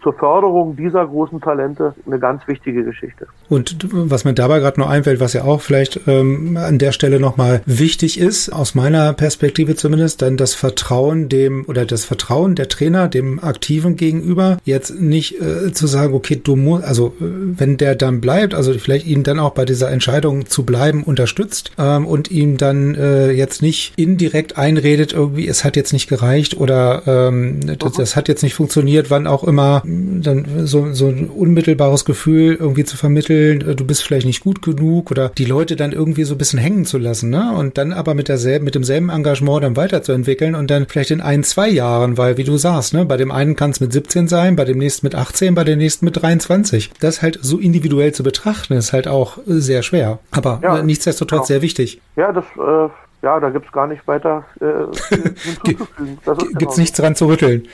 [0.03, 3.27] zur Förderung dieser großen Talente eine ganz wichtige Geschichte.
[3.49, 7.21] Und was mir dabei gerade noch einfällt, was ja auch vielleicht ähm, an der Stelle
[7.21, 12.69] nochmal wichtig ist, aus meiner Perspektive zumindest, dann das Vertrauen dem oder das Vertrauen der
[12.69, 17.25] Trainer dem Aktiven gegenüber, jetzt nicht äh, zu sagen, okay, du musst, also äh,
[17.59, 21.73] wenn der dann bleibt, also vielleicht ihn dann auch bei dieser Entscheidung zu bleiben unterstützt
[21.79, 26.57] ähm, und ihm dann äh, jetzt nicht indirekt einredet, irgendwie, es hat jetzt nicht gereicht
[26.59, 31.09] oder ähm, das, das hat jetzt nicht funktioniert, wann auch immer immer dann so, so
[31.09, 35.44] ein unmittelbares Gefühl irgendwie zu vermitteln, äh, du bist vielleicht nicht gut genug oder die
[35.44, 37.53] Leute dann irgendwie so ein bisschen hängen zu lassen, ne?
[37.57, 41.44] Und dann aber mit derselben, mit demselben Engagement dann weiterzuentwickeln und dann vielleicht in ein,
[41.44, 44.57] zwei Jahren, weil wie du sagst, ne, bei dem einen kann es mit 17 sein,
[44.57, 46.90] bei dem nächsten mit 18, bei dem nächsten mit 23.
[47.00, 50.18] Das halt so individuell zu betrachten, ist halt auch sehr schwer.
[50.30, 51.46] Aber ja, äh, nichtsdestotrotz genau.
[51.46, 52.00] sehr wichtig.
[52.16, 52.90] Ja, das äh,
[53.23, 54.64] ja, da gibt's gar nicht weiter äh,
[55.64, 56.18] hinzuzufügen.
[56.25, 57.68] Gibt's genau nichts dran zu rütteln.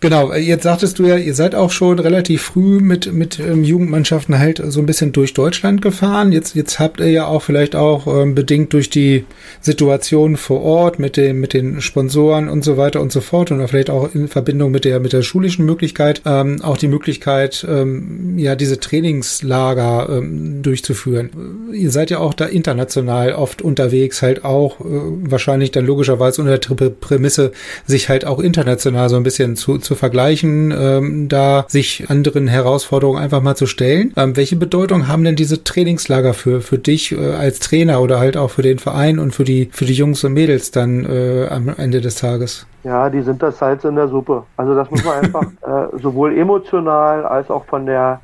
[0.00, 4.38] Genau, jetzt sagtest du ja, ihr seid auch schon relativ früh mit, mit ähm, Jugendmannschaften
[4.38, 6.30] halt so ein bisschen durch Deutschland gefahren.
[6.30, 9.24] Jetzt, jetzt habt ihr ja auch vielleicht auch ähm, bedingt durch die
[9.60, 13.66] Situation vor Ort mit dem, mit den Sponsoren und so weiter und so fort und
[13.66, 18.38] vielleicht auch in Verbindung mit der, mit der schulischen Möglichkeit, ähm, auch die Möglichkeit, ähm,
[18.38, 21.72] ja, diese Trainingslager ähm, durchzuführen.
[21.72, 26.90] Ihr seid ja auch da international oft unterwegs, halt auch wahrscheinlich dann logischerweise unter der
[26.90, 27.52] Prämisse,
[27.86, 33.22] sich halt auch international so ein bisschen zu, zu vergleichen, ähm, da sich anderen Herausforderungen
[33.22, 34.12] einfach mal zu stellen.
[34.16, 38.36] Ähm, welche Bedeutung haben denn diese Trainingslager für, für dich äh, als Trainer oder halt
[38.36, 41.68] auch für den Verein und für die, für die Jungs und Mädels dann äh, am
[41.68, 42.66] Ende des Tages?
[42.84, 44.42] Ja, die sind das Salz in der Suppe.
[44.56, 48.20] Also das muss man einfach äh, sowohl emotional als auch von der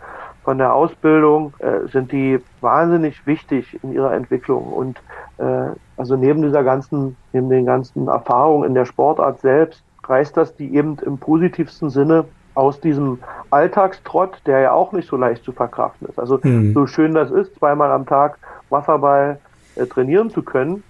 [0.49, 4.97] von der Ausbildung äh, sind die wahnsinnig wichtig in ihrer Entwicklung und
[5.37, 10.57] äh, also neben dieser ganzen, neben den ganzen Erfahrungen in der Sportart selbst, reißt das
[10.57, 12.25] die eben im positivsten Sinne
[12.55, 13.19] aus diesem
[13.51, 16.19] Alltagstrott, der ja auch nicht so leicht zu verkraften ist.
[16.19, 16.73] Also mhm.
[16.73, 18.39] so schön das ist, zweimal am Tag
[18.71, 19.39] Wasserball
[19.77, 20.83] äh, trainieren zu können,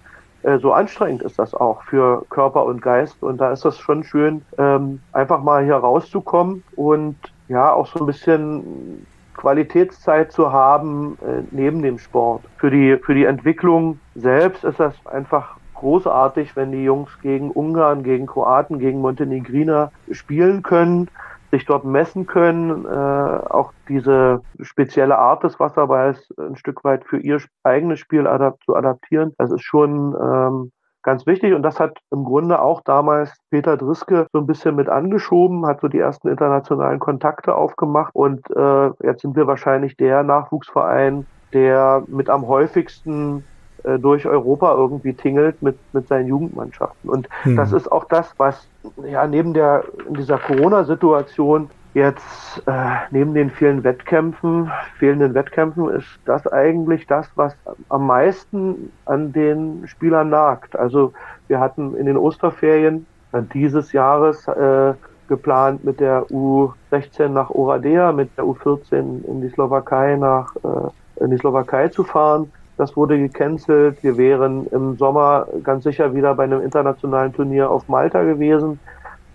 [0.42, 3.22] äh, so anstrengend ist das auch für Körper und Geist.
[3.22, 7.16] Und da ist das schon schön, ähm, einfach mal hier rauszukommen und
[7.48, 9.06] ja auch so ein bisschen
[9.36, 12.42] Qualitätszeit zu haben äh, neben dem Sport.
[12.56, 18.02] Für die, für die Entwicklung selbst ist das einfach großartig, wenn die Jungs gegen Ungarn,
[18.02, 21.08] gegen Kroaten, gegen Montenegriner spielen können,
[21.50, 27.18] sich dort messen können, äh, auch diese spezielle Art des Wasserballs ein Stück weit für
[27.18, 29.34] ihr eigenes Spiel adap zu adaptieren.
[29.38, 31.54] Das ist schon ähm, ganz wichtig.
[31.54, 35.80] Und das hat im Grunde auch damals Peter Driske so ein bisschen mit angeschoben, hat
[35.80, 38.14] so die ersten internationalen Kontakte aufgemacht.
[38.14, 43.44] Und äh, jetzt sind wir wahrscheinlich der Nachwuchsverein, der mit am häufigsten
[43.85, 47.11] äh, durch Europa irgendwie tingelt mit, mit seinen Jugendmannschaften.
[47.11, 47.57] Und hm.
[47.57, 48.68] das ist auch das, was
[49.05, 52.72] ja neben der in dieser Corona-Situation Jetzt äh,
[53.11, 57.57] neben den vielen Wettkämpfen, fehlenden Wettkämpfen, ist das eigentlich das, was
[57.89, 60.76] am meisten an den Spielern nagt.
[60.76, 61.12] Also
[61.49, 63.07] wir hatten in den Osterferien
[63.53, 64.95] dieses Jahres äh,
[65.29, 71.31] geplant, mit der U16 nach Oradea, mit der U14 in die Slowakei nach äh, in
[71.31, 72.53] die Slowakei zu fahren.
[72.79, 74.03] Das wurde gecancelt.
[74.03, 78.81] Wir wären im Sommer ganz sicher wieder bei einem internationalen Turnier auf Malta gewesen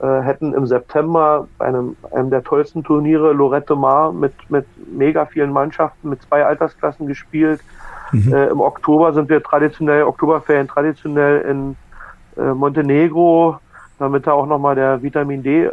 [0.04, 5.26] äh, hätten im September bei einem, einem der tollsten Turniere Lorette Mar mit, mit mega
[5.26, 7.62] vielen Mannschaften, mit zwei Altersklassen gespielt.
[8.12, 8.34] Mhm.
[8.34, 11.76] Äh, Im Oktober sind wir traditionell, Oktoberferien traditionell in
[12.36, 13.60] äh, Montenegro,
[14.00, 15.72] damit da auch nochmal der Vitamin D, äh,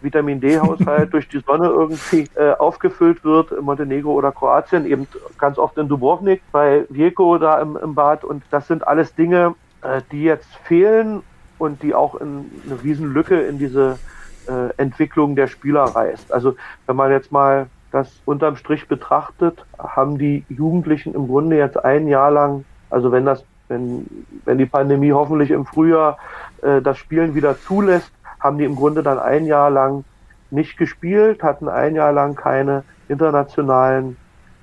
[0.00, 5.06] Vitamin D-Haushalt durch die Sonne irgendwie äh, aufgefüllt wird, in Montenegro oder Kroatien, eben
[5.38, 8.24] ganz oft in Dubrovnik, bei Vieco da im, im Bad.
[8.24, 11.22] Und das sind alles Dinge, äh, die jetzt fehlen
[11.58, 13.98] und die auch in eine Riesenlücke in diese
[14.46, 16.32] äh, Entwicklung der Spieler reißt.
[16.32, 16.56] Also
[16.86, 22.08] wenn man jetzt mal das unterm Strich betrachtet, haben die Jugendlichen im Grunde jetzt ein
[22.08, 24.06] Jahr lang, also wenn das, wenn,
[24.44, 26.18] wenn die Pandemie hoffentlich im Frühjahr
[26.62, 30.04] äh, das Spielen wieder zulässt, haben die im Grunde dann ein Jahr lang
[30.50, 34.16] nicht gespielt, hatten ein Jahr lang keine internationalen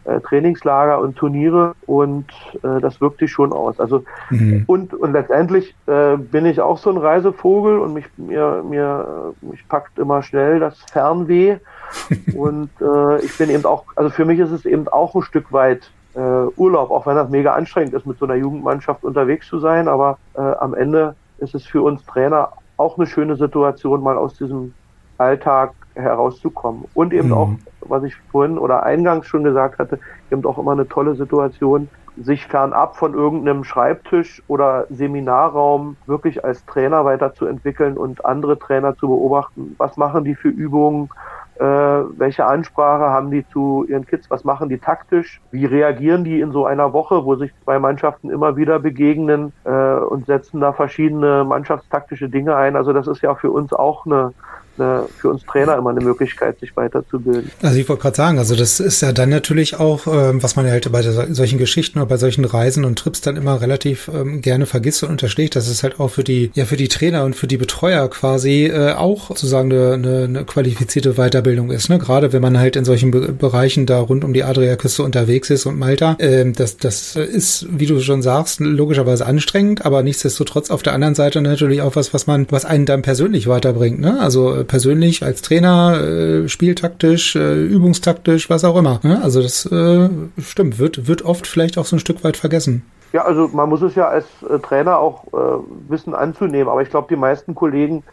[0.04, 2.26] äh, Trainingslager und Turniere und
[2.64, 3.80] äh, das wirkt sich schon aus.
[3.80, 4.64] Also mhm.
[4.66, 9.68] und und letztendlich äh, bin ich auch so ein Reisevogel und mich mir mir mich
[9.68, 11.58] packt immer schnell das Fernweh
[12.36, 15.52] und äh, ich bin eben auch also für mich ist es eben auch ein Stück
[15.52, 19.88] weit Urlaub, auch wenn das mega anstrengend ist, mit so einer Jugendmannschaft unterwegs zu sein.
[19.88, 24.36] Aber äh, am Ende ist es für uns Trainer auch eine schöne Situation, mal aus
[24.38, 24.74] diesem
[25.18, 26.86] Alltag herauszukommen.
[26.94, 27.34] Und eben mhm.
[27.34, 27.50] auch,
[27.82, 30.00] was ich vorhin oder eingangs schon gesagt hatte,
[30.32, 36.66] eben auch immer eine tolle Situation, sich fernab von irgendeinem Schreibtisch oder Seminarraum wirklich als
[36.66, 39.76] Trainer weiterzuentwickeln und andere Trainer zu beobachten.
[39.78, 41.10] Was machen die für Übungen?
[41.56, 44.30] Äh, welche Ansprache haben die zu ihren Kids?
[44.30, 45.42] Was machen die taktisch?
[45.52, 49.70] Wie reagieren die in so einer Woche, wo sich zwei Mannschaften immer wieder begegnen äh,
[49.70, 52.76] und setzen da verschiedene mannschaftstaktische Dinge ein?
[52.76, 54.34] Also das ist ja für uns auch eine
[54.82, 57.52] eine, für uns Trainer immer eine Möglichkeit, sich weiterzubilden.
[57.62, 60.66] Also ich wollte gerade sagen, also das ist ja dann natürlich auch, ähm, was man
[60.66, 64.66] halt bei solchen Geschichten oder bei solchen Reisen und Trips dann immer relativ ähm, gerne
[64.66, 67.48] vergisst und unterschlägt, dass es halt auch für die, ja für die Trainer und für
[67.48, 71.90] die Betreuer quasi äh, auch sozusagen eine, eine, eine qualifizierte Weiterbildung ist.
[71.90, 72.00] Ne?
[72.00, 75.66] Gerade wenn man halt in solchen Be Bereichen da rund um die Adriaküste unterwegs ist
[75.66, 80.84] und Malta, ähm, das, das ist, wie du schon sagst, logischerweise anstrengend, aber nichtsdestotrotz auf
[80.84, 84.00] der anderen Seite natürlich auch was, was man, was einen dann persönlich weiterbringt.
[84.00, 84.20] Ne?
[84.20, 89.02] Also äh, persönlich als Trainer, äh, spieltaktisch, äh, übungstaktisch, was auch immer.
[89.04, 89.22] Ne?
[89.22, 90.10] Also das äh,
[90.42, 92.84] stimmt, wird, wird oft vielleicht auch so ein Stück weit vergessen.
[93.12, 96.90] Ja, also man muss es ja als äh, Trainer auch äh, wissen anzunehmen, aber ich
[96.90, 98.04] glaube, die meisten Kollegen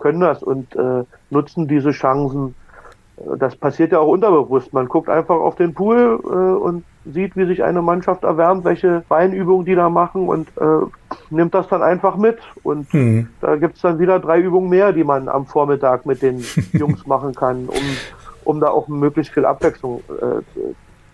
[0.00, 2.56] können das und äh, nutzen diese Chancen.
[3.38, 4.72] Das passiert ja auch unterbewusst.
[4.72, 9.02] Man guckt einfach auf den Pool äh, und sieht, wie sich eine Mannschaft erwärmt, welche
[9.08, 10.86] Beinübungen die da machen und äh,
[11.30, 12.38] nimmt das dann einfach mit.
[12.62, 13.28] Und hm.
[13.40, 17.34] da gibt's dann wieder drei Übungen mehr, die man am Vormittag mit den Jungs machen
[17.34, 17.82] kann, um,
[18.44, 20.42] um da auch möglichst viel Abwechslung äh,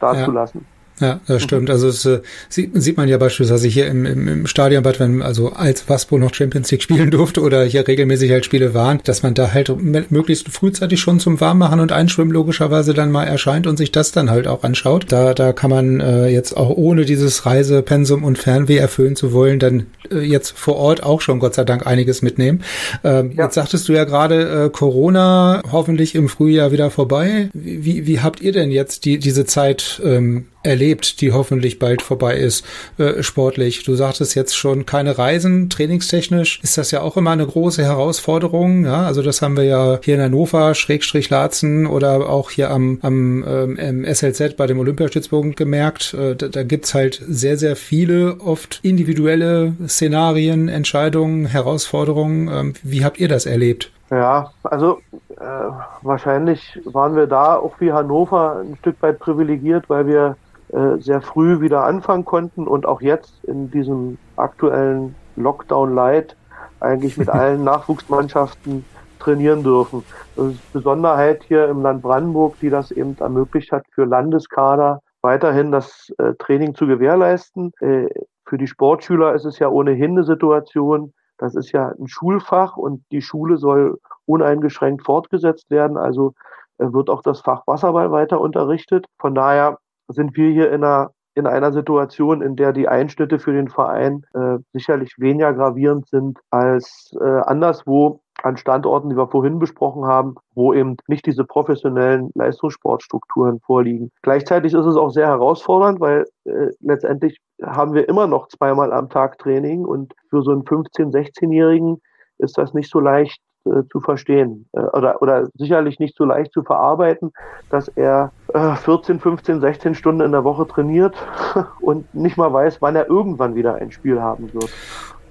[0.00, 0.60] dazulassen.
[0.62, 0.73] Ja.
[1.00, 1.70] Ja, das stimmt.
[1.70, 5.50] Also es äh, sieht, sieht man ja beispielsweise hier im, im, im Stadionbad, wenn also
[5.50, 9.34] als Waspo noch Champions League spielen durfte oder hier regelmäßig halt Spiele waren, dass man
[9.34, 13.90] da halt möglichst frühzeitig schon zum Warmmachen und Einschwimmen logischerweise dann mal erscheint und sich
[13.90, 15.06] das dann halt auch anschaut.
[15.08, 19.58] Da, da kann man äh, jetzt auch ohne dieses Reisepensum und Fernweh erfüllen zu wollen,
[19.58, 22.62] dann äh, jetzt vor Ort auch schon Gott sei Dank einiges mitnehmen.
[23.02, 23.44] Ähm, ja.
[23.44, 27.50] Jetzt sagtest du ja gerade äh, Corona hoffentlich im Frühjahr wieder vorbei.
[27.52, 32.36] Wie, wie habt ihr denn jetzt die, diese Zeit ähm, erlebt, die hoffentlich bald vorbei
[32.36, 32.64] ist,
[32.98, 33.84] äh, sportlich.
[33.84, 38.84] Du sagtest jetzt schon keine Reisen, trainingstechnisch ist das ja auch immer eine große Herausforderung.
[38.84, 42.98] Ja, also das haben wir ja hier in Hannover, Schrägstrich Laatzen oder auch hier am,
[43.02, 46.14] am ähm, SLZ bei dem Olympiastützpunkt gemerkt.
[46.14, 52.48] Äh, da, da gibt's halt sehr, sehr viele, oft individuelle Szenarien, Entscheidungen, Herausforderungen.
[52.48, 53.90] Ähm, wie habt ihr das erlebt?
[54.10, 55.00] Ja, also
[55.30, 55.70] äh,
[56.02, 60.36] wahrscheinlich waren wir da auch wie Hannover ein Stück weit privilegiert, weil wir
[60.74, 66.36] äh, sehr früh wieder anfangen konnten und auch jetzt in diesem aktuellen Lockdown Light
[66.80, 68.84] eigentlich mit allen Nachwuchsmannschaften
[69.20, 70.04] trainieren dürfen.
[70.36, 75.70] Das ist Besonderheit hier im Land Brandenburg, die das eben ermöglicht hat, für Landeskader weiterhin
[75.70, 77.72] das äh, Training zu gewährleisten.
[77.80, 78.08] Äh,
[78.44, 83.04] für die Sportschüler ist es ja ohnehin eine Situation, das ist ja ein Schulfach und
[83.10, 85.96] die Schule soll uneingeschränkt fortgesetzt werden.
[85.96, 86.34] Also
[86.78, 89.06] äh, wird auch das Fach Wasserball weiter unterrichtet.
[89.18, 89.78] Von daher
[90.08, 94.24] sind wir hier in einer, in einer Situation, in der die Einschnitte für den Verein
[94.34, 100.34] äh, sicherlich weniger gravierend sind als äh, anderswo an Standorten, die wir vorhin besprochen haben,
[100.54, 104.10] wo eben nicht diese professionellen Leistungssportstrukturen vorliegen.
[104.22, 109.08] Gleichzeitig ist es auch sehr herausfordernd, weil äh, letztendlich haben wir immer noch zweimal am
[109.08, 112.00] Tag Training und für so einen 15-, 16-Jährigen
[112.38, 116.52] ist das nicht so leicht äh, zu verstehen äh, oder, oder sicherlich nicht so leicht
[116.52, 117.32] zu verarbeiten,
[117.70, 121.14] dass er äh, 14, 15, 16 Stunden in der Woche trainiert
[121.80, 124.70] und nicht mal weiß, wann er irgendwann wieder ein Spiel haben wird.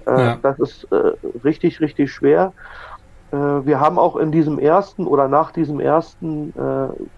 [0.06, 0.38] Äh, ja.
[0.42, 1.12] Das ist äh,
[1.44, 2.52] richtig, richtig schwer.
[3.30, 6.52] Äh, wir haben auch in diesem ersten oder nach diesem ersten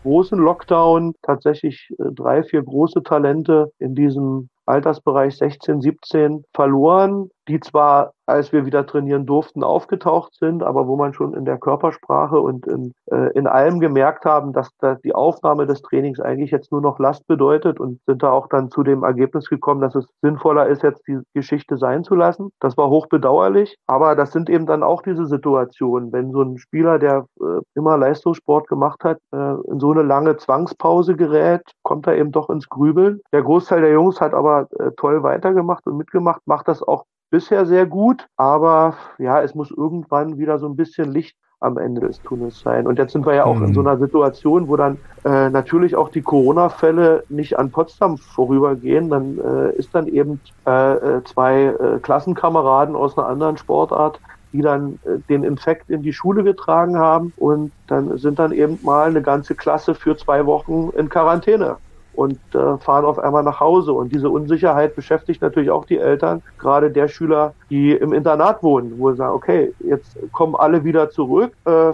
[0.02, 8.12] großen Lockdown tatsächlich drei, vier große Talente in diesem Altersbereich 16, 17 verloren, die zwar
[8.26, 12.66] als wir wieder trainieren durften, aufgetaucht sind, aber wo man schon in der Körpersprache und
[12.66, 16.80] in, äh, in allem gemerkt haben, dass da die Aufnahme des Trainings eigentlich jetzt nur
[16.80, 20.66] noch Last bedeutet und sind da auch dann zu dem Ergebnis gekommen, dass es sinnvoller
[20.66, 22.50] ist, jetzt die Geschichte sein zu lassen.
[22.60, 26.98] Das war hochbedauerlich, aber das sind eben dann auch diese Situationen, wenn so ein Spieler,
[26.98, 32.16] der äh, immer Leistungssport gemacht hat, äh, in so eine lange Zwangspause gerät, kommt er
[32.16, 33.20] eben doch ins Grübeln.
[33.32, 37.66] Der Großteil der Jungs hat aber äh, toll weitergemacht und mitgemacht, macht das auch bisher
[37.66, 42.20] sehr gut, aber ja, es muss irgendwann wieder so ein bisschen Licht am Ende des
[42.22, 42.86] Tunnels sein.
[42.86, 43.66] Und jetzt sind wir ja auch mhm.
[43.66, 43.86] in so mhm.
[43.88, 49.08] einer Situation, wo dann äh, natürlich auch die Corona-Fälle nicht an Potsdam vorübergehen.
[49.08, 54.20] Dann äh, ist dann eben äh, äh zwei äh, Klassenkameraden aus einer anderen Sportart,
[54.52, 58.78] die dann äh, den Infekt in die Schule getragen haben und dann sind dann eben
[58.82, 61.76] mal eine ganze Klasse für zwei Wochen in Quarantäne.
[62.16, 63.92] Und äh, fahren auf einmal nach Hause.
[63.92, 68.94] Und diese Unsicherheit beschäftigt natürlich auch die Eltern, gerade der Schüler, die im Internat wohnen,
[68.98, 71.52] wo sie sagen, okay, jetzt kommen alle wieder zurück.
[71.66, 71.92] Äh,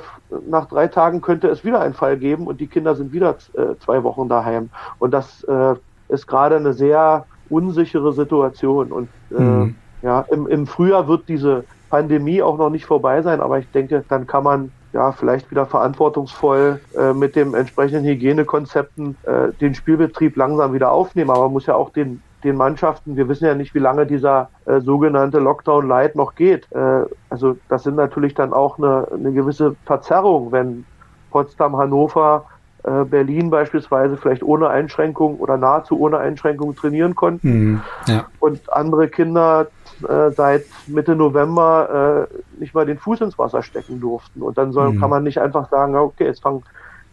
[0.48, 3.74] nach drei Tagen könnte es wieder einen Fall geben und die Kinder sind wieder äh,
[3.84, 4.70] zwei Wochen daheim.
[5.00, 5.74] Und das äh,
[6.08, 8.92] ist gerade eine sehr unsichere Situation.
[8.92, 9.74] Und äh, mhm.
[10.02, 14.02] ja, im, im Frühjahr wird diese Pandemie auch noch nicht vorbei sein, aber ich denke,
[14.08, 20.34] dann kann man ja, vielleicht wieder verantwortungsvoll äh, mit dem entsprechenden Hygienekonzepten äh, den Spielbetrieb
[20.38, 21.28] langsam wieder aufnehmen.
[21.28, 24.48] Aber man muss ja auch den, den Mannschaften, wir wissen ja nicht, wie lange dieser
[24.64, 26.66] äh, sogenannte Lockdown Light noch geht.
[26.72, 30.86] Äh, also das sind natürlich dann auch eine, eine gewisse Verzerrung, wenn
[31.30, 32.46] Potsdam, Hannover,
[32.84, 37.48] äh, Berlin beispielsweise vielleicht ohne Einschränkung oder nahezu ohne Einschränkung trainieren konnten.
[37.48, 38.24] Mhm, ja.
[38.40, 39.66] Und andere Kinder
[40.08, 44.42] äh, seit Mitte November äh, nicht mal den Fuß ins Wasser stecken durften.
[44.42, 45.00] Und dann soll, mhm.
[45.00, 46.62] kann man nicht einfach sagen, okay, jetzt fangen,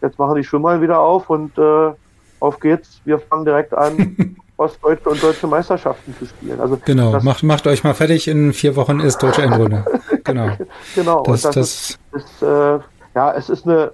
[0.02, 1.92] jetzt machen die Schwimmer wieder auf und äh,
[2.40, 6.60] auf geht's, wir fangen direkt an, ostdeutsche und deutsche Meisterschaften zu spielen.
[6.60, 9.84] Also genau, macht, macht euch mal fertig, in vier Wochen ist deutsche Endrunde.
[10.22, 10.50] Genau.
[10.94, 12.78] genau, das, und das, das ist, ist äh,
[13.14, 13.92] ja, es ist eine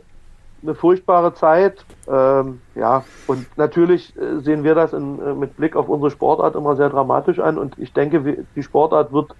[0.66, 1.84] eine furchtbare Zeit.
[2.08, 6.54] Ähm, ja, und natürlich äh, sehen wir das in, äh, mit Blick auf unsere Sportart
[6.54, 7.58] immer sehr dramatisch an.
[7.58, 9.34] Und ich denke, die Sportart wird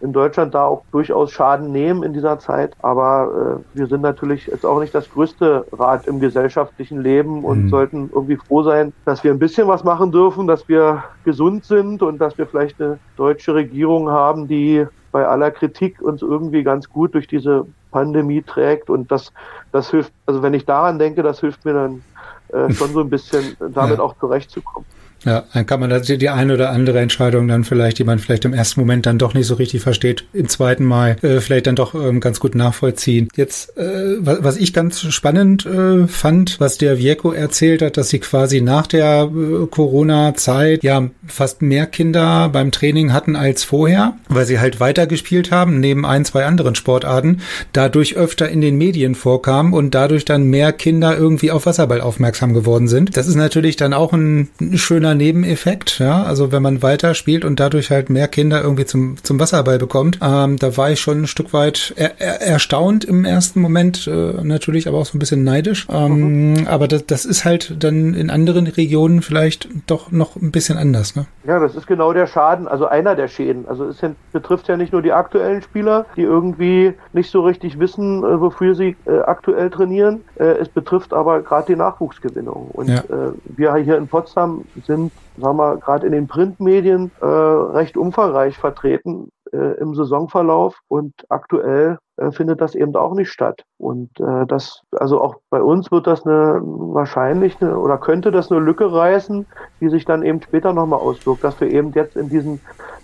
[0.00, 2.74] in Deutschland da auch durchaus Schaden nehmen in dieser Zeit.
[2.82, 7.64] Aber äh, wir sind natürlich jetzt auch nicht das größte Rad im gesellschaftlichen Leben und
[7.64, 7.68] mhm.
[7.70, 12.02] sollten irgendwie froh sein, dass wir ein bisschen was machen dürfen, dass wir gesund sind
[12.02, 16.90] und dass wir vielleicht eine deutsche Regierung haben, die bei aller Kritik uns irgendwie ganz
[16.90, 17.66] gut durch diese
[17.96, 18.90] Pandemie trägt.
[18.90, 19.32] Und das,
[19.72, 22.02] das hilft, also wenn ich daran denke, das hilft mir dann
[22.48, 24.04] äh, schon so ein bisschen damit ja.
[24.04, 24.86] auch zurechtzukommen.
[25.26, 28.54] Ja, dann kann man die eine oder andere Entscheidung dann vielleicht, die man vielleicht im
[28.54, 31.96] ersten Moment dann doch nicht so richtig versteht, im zweiten Mal äh, vielleicht dann doch
[31.96, 33.28] ähm, ganz gut nachvollziehen.
[33.34, 38.20] Jetzt, äh, was ich ganz spannend äh, fand, was der Vieco erzählt hat, dass sie
[38.20, 44.46] quasi nach der äh, Corona-Zeit ja fast mehr Kinder beim Training hatten als vorher, weil
[44.46, 47.40] sie halt weitergespielt haben, neben ein, zwei anderen Sportarten,
[47.72, 52.54] dadurch öfter in den Medien vorkamen und dadurch dann mehr Kinder irgendwie auf Wasserball aufmerksam
[52.54, 53.16] geworden sind.
[53.16, 56.22] Das ist natürlich dann auch ein, schöner Nebeneffekt, ja.
[56.22, 60.18] Also wenn man weiter spielt und dadurch halt mehr Kinder irgendwie zum, zum Wasserball bekommt,
[60.22, 64.34] ähm, da war ich schon ein Stück weit er, er, erstaunt im ersten Moment, äh,
[64.42, 65.86] natürlich, aber auch so ein bisschen neidisch.
[65.90, 66.66] Ähm, mhm.
[66.66, 71.16] Aber das, das ist halt dann in anderen Regionen vielleicht doch noch ein bisschen anders,
[71.16, 71.26] ne?
[71.46, 73.66] Ja, das ist genau der Schaden, also einer der Schäden.
[73.68, 73.98] Also es
[74.32, 78.74] betrifft ja nicht nur die aktuellen Spieler, die irgendwie nicht so richtig wissen, äh, wofür
[78.74, 80.22] sie äh, aktuell trainieren.
[80.36, 82.70] Äh, es betrifft aber gerade die Nachwuchsgewinnung.
[82.72, 82.98] Und ja.
[82.98, 85.05] Äh, wir hier in Potsdam sind
[85.38, 91.98] sagen wir, gerade in den Printmedien äh, recht umfangreich vertreten äh, im Saisonverlauf und aktuell
[92.16, 93.62] äh, findet das eben auch nicht statt.
[93.78, 98.50] Und äh, das, also auch bei uns wird das eine wahrscheinlich eine, oder könnte das
[98.50, 99.46] eine Lücke reißen,
[99.80, 102.60] die sich dann eben später nochmal auswirkt, dass wir eben jetzt in diesen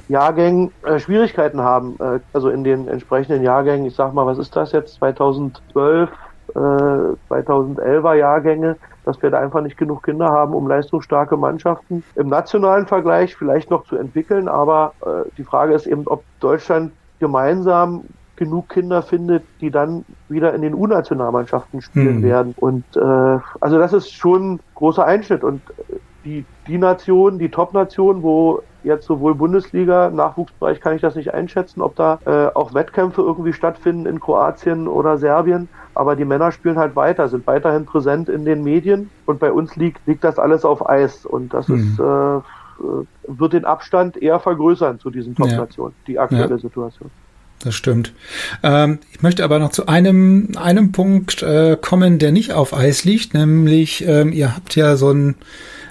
[0.08, 4.56] Jahrgängen äh, Schwierigkeiten haben, äh, also in den entsprechenden Jahrgängen, ich sag mal, was ist
[4.56, 6.10] das jetzt, 2012,
[6.54, 12.28] äh, 2011er Jahrgänge, dass wir da einfach nicht genug Kinder haben, um leistungsstarke Mannschaften im
[12.28, 14.48] nationalen Vergleich vielleicht noch zu entwickeln.
[14.48, 18.04] Aber äh, die Frage ist eben, ob Deutschland gemeinsam
[18.36, 22.22] genug Kinder findet, die dann wieder in den U-Nationalmannschaften spielen mhm.
[22.22, 22.54] werden.
[22.56, 25.44] Und äh, also das ist schon ein großer Einschnitt.
[25.44, 25.62] Und
[26.24, 31.82] die, die Nation, die Top-Nation, wo jetzt sowohl Bundesliga, Nachwuchsbereich kann ich das nicht einschätzen,
[31.82, 35.68] ob da äh, auch Wettkämpfe irgendwie stattfinden in Kroatien oder Serbien.
[35.94, 39.76] Aber die Männer spielen halt weiter, sind weiterhin präsent in den Medien und bei uns
[39.76, 41.26] liegt, liegt das alles auf Eis.
[41.26, 41.76] Und das mhm.
[41.76, 42.40] ist äh,
[43.28, 46.04] wird den Abstand eher vergrößern zu diesen Top-Nationen, ja.
[46.06, 46.58] die aktuelle ja.
[46.58, 47.10] Situation.
[47.62, 48.12] Das stimmt.
[48.62, 53.04] Ähm, ich möchte aber noch zu einem, einem Punkt äh, kommen, der nicht auf Eis
[53.04, 55.36] liegt, nämlich ähm, ihr habt ja so ein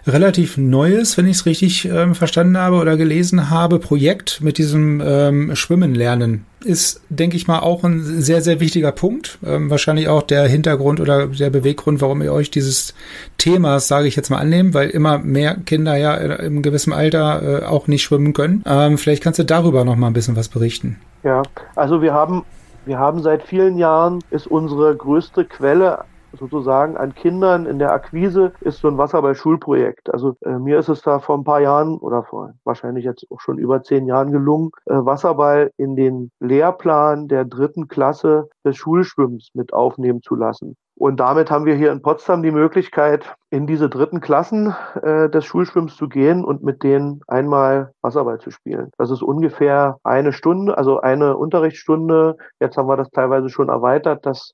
[0.07, 5.01] relativ neues, wenn ich es richtig ähm, verstanden habe oder gelesen habe, Projekt mit diesem
[5.03, 6.45] ähm, Schwimmen lernen.
[6.63, 9.39] Ist, denke ich mal, auch ein sehr, sehr wichtiger Punkt.
[9.43, 12.93] Ähm, wahrscheinlich auch der Hintergrund oder der Beweggrund, warum ihr euch dieses
[13.37, 17.65] Themas, sage ich jetzt mal, annehmen, weil immer mehr Kinder ja im gewissen Alter äh,
[17.65, 18.63] auch nicht schwimmen können.
[18.67, 20.99] Ähm, vielleicht kannst du darüber noch mal ein bisschen was berichten.
[21.23, 21.41] Ja,
[21.75, 22.43] also wir haben
[22.85, 25.99] wir haben seit vielen Jahren ist unsere größte Quelle
[26.37, 30.13] sozusagen an Kindern in der Akquise ist so ein Wasserball-Schulprojekt.
[30.13, 33.39] Also äh, mir ist es da vor ein paar Jahren oder vor wahrscheinlich jetzt auch
[33.39, 39.49] schon über zehn Jahren gelungen, äh, Wasserball in den Lehrplan der dritten Klasse des Schulschwimmens
[39.53, 40.75] mit aufnehmen zu lassen.
[41.01, 45.45] Und damit haben wir hier in Potsdam die Möglichkeit, in diese dritten Klassen äh, des
[45.45, 48.91] Schulschwimmens zu gehen und mit denen einmal Wasserball zu spielen.
[48.99, 52.37] Das ist ungefähr eine Stunde, also eine Unterrichtsstunde.
[52.59, 54.53] Jetzt haben wir das teilweise schon erweitert, dass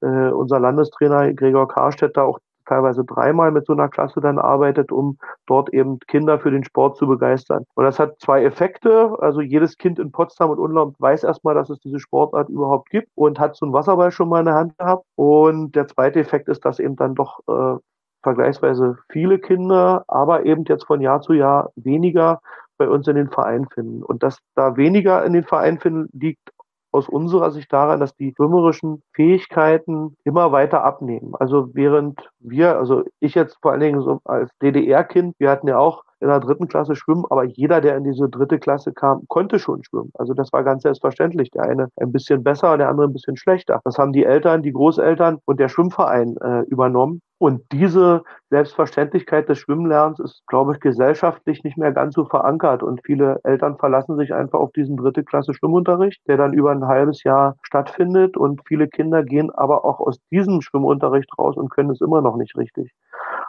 [0.00, 2.38] äh, unser Landestrainer Gregor Karstedt da auch
[2.68, 6.96] teilweise dreimal mit so einer Klasse dann arbeitet, um dort eben Kinder für den Sport
[6.96, 7.64] zu begeistern.
[7.74, 9.16] Und das hat zwei Effekte.
[9.20, 13.08] Also jedes Kind in Potsdam und Umland weiß erstmal, dass es diese Sportart überhaupt gibt
[13.14, 15.04] und hat so einen Wasserball schon mal in der Hand gehabt.
[15.16, 17.78] Und der zweite Effekt ist, dass eben dann doch äh,
[18.22, 22.40] vergleichsweise viele Kinder, aber eben jetzt von Jahr zu Jahr weniger
[22.76, 24.02] bei uns in den Verein finden.
[24.02, 26.52] Und dass da weniger in den Verein finden, liegt
[26.92, 31.34] aus unserer Sicht daran, dass die schwimmerischen Fähigkeiten immer weiter abnehmen.
[31.38, 35.78] Also während wir, also ich jetzt vor allen Dingen so als DDR-Kind, wir hatten ja
[35.78, 39.58] auch in der dritten Klasse schwimmen, aber jeder, der in diese dritte Klasse kam, konnte
[39.58, 40.10] schon schwimmen.
[40.14, 41.50] Also das war ganz selbstverständlich.
[41.50, 43.80] Der eine ein bisschen besser, der andere ein bisschen schlechter.
[43.84, 47.20] Das haben die Eltern, die Großeltern und der Schwimmverein äh, übernommen.
[47.38, 52.82] Und diese Selbstverständlichkeit des Schwimmlernens ist, glaube ich, gesellschaftlich nicht mehr ganz so verankert.
[52.82, 56.86] Und viele Eltern verlassen sich einfach auf diesen dritte Klasse Schwimmunterricht, der dann über ein
[56.86, 58.36] halbes Jahr stattfindet.
[58.36, 62.36] Und viele Kinder gehen aber auch aus diesem Schwimmunterricht raus und können es immer noch
[62.36, 62.92] nicht richtig.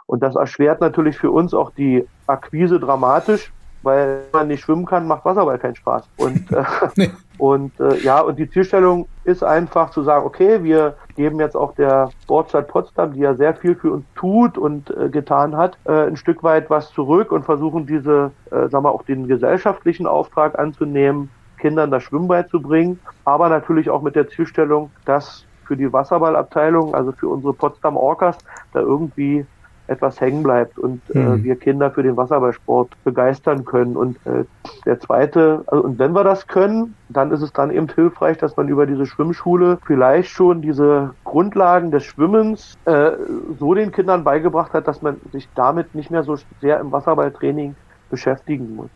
[0.06, 3.52] Und das erschwert natürlich für uns auch die Akquise dramatisch,
[3.82, 6.08] weil man nicht schwimmen kann, macht Wasserball keinen Spaß.
[6.16, 6.64] Und, äh,
[6.96, 7.10] nee.
[7.38, 11.74] und äh, ja, und die Zielstellung ist einfach zu sagen, okay, wir geben jetzt auch
[11.74, 16.06] der Sportstadt Potsdam, die ja sehr viel für uns tut und äh, getan hat, äh,
[16.06, 20.58] ein Stück weit was zurück und versuchen diese, äh, sagen wir, auch den gesellschaftlichen Auftrag
[20.58, 26.94] anzunehmen, Kindern das Schwimmen beizubringen, aber natürlich auch mit der Zielstellung, dass für die Wasserballabteilung,
[26.94, 28.36] also für unsere Potsdam Orcas,
[28.72, 29.46] da irgendwie
[29.90, 31.20] etwas hängen bleibt und mhm.
[31.20, 33.96] äh, wir Kinder für den Wasserballsport begeistern können.
[33.96, 34.44] Und äh,
[34.86, 38.56] der zweite, also und wenn wir das können, dann ist es dann eben hilfreich, dass
[38.56, 43.10] man über diese Schwimmschule vielleicht schon diese Grundlagen des Schwimmens äh,
[43.58, 47.74] so den Kindern beigebracht hat, dass man sich damit nicht mehr so sehr im Wasserballtraining
[48.10, 48.90] beschäftigen muss.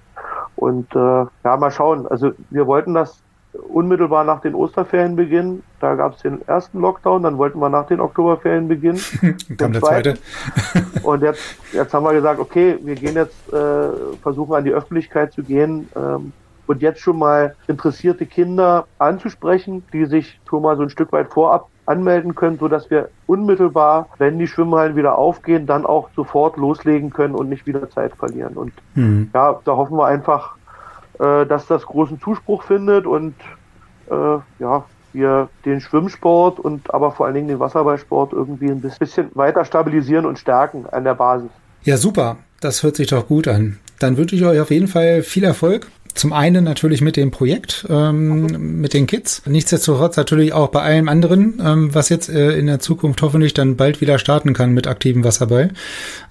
[0.57, 2.07] Und äh, ja, mal schauen.
[2.07, 3.24] Also wir wollten das
[3.69, 5.63] unmittelbar nach den Osterferien beginnen.
[5.81, 9.01] Da gab es den ersten Lockdown, dann wollten wir nach den Oktoberferien beginnen.
[9.59, 10.15] Kam der zweite.
[11.03, 11.43] und jetzt,
[11.73, 13.89] jetzt haben wir gesagt, okay, wir gehen jetzt, äh,
[14.23, 16.33] versuchen an die Öffentlichkeit zu gehen ähm,
[16.67, 21.33] und jetzt schon mal interessierte Kinder anzusprechen, die sich schon mal so ein Stück weit
[21.33, 26.57] vorab anmelden können, so dass wir unmittelbar, wenn die Schwimmhallen wieder aufgehen, dann auch sofort
[26.57, 28.55] loslegen können und nicht wieder Zeit verlieren.
[28.55, 29.31] Und mhm.
[29.35, 30.57] ja, da hoffen wir einfach,
[31.19, 33.35] äh, dass das großen Zuspruch findet und
[34.11, 39.31] äh, ja, wir den Schwimmsport und aber vor allen Dingen den Wasserballsport irgendwie ein bisschen
[39.35, 41.51] weiter stabilisieren und stärken an der Basis.
[41.85, 42.37] Ja, super.
[42.61, 43.79] Das hört sich doch gut an.
[43.99, 47.87] Dann wünsche ich euch auf jeden Fall viel Erfolg zum einen natürlich mit dem Projekt,
[47.91, 49.43] ähm, mit den Kids.
[49.47, 53.77] Nichtsdestotrotz natürlich auch bei allem anderen, ähm, was jetzt äh, in der Zukunft hoffentlich dann
[53.77, 55.71] bald wieder starten kann mit aktivem Wasserball.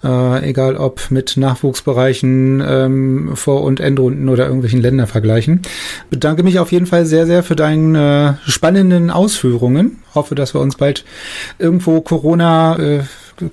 [0.04, 5.62] Äh, egal ob mit Nachwuchsbereichen, ähm, Vor- und Endrunden oder irgendwelchen Ländervergleichen.
[6.10, 10.00] Bedanke mich auf jeden Fall sehr, sehr für deine spannenden Ausführungen.
[10.16, 11.04] Hoffe, dass wir uns bald
[11.60, 13.04] irgendwo Corona äh,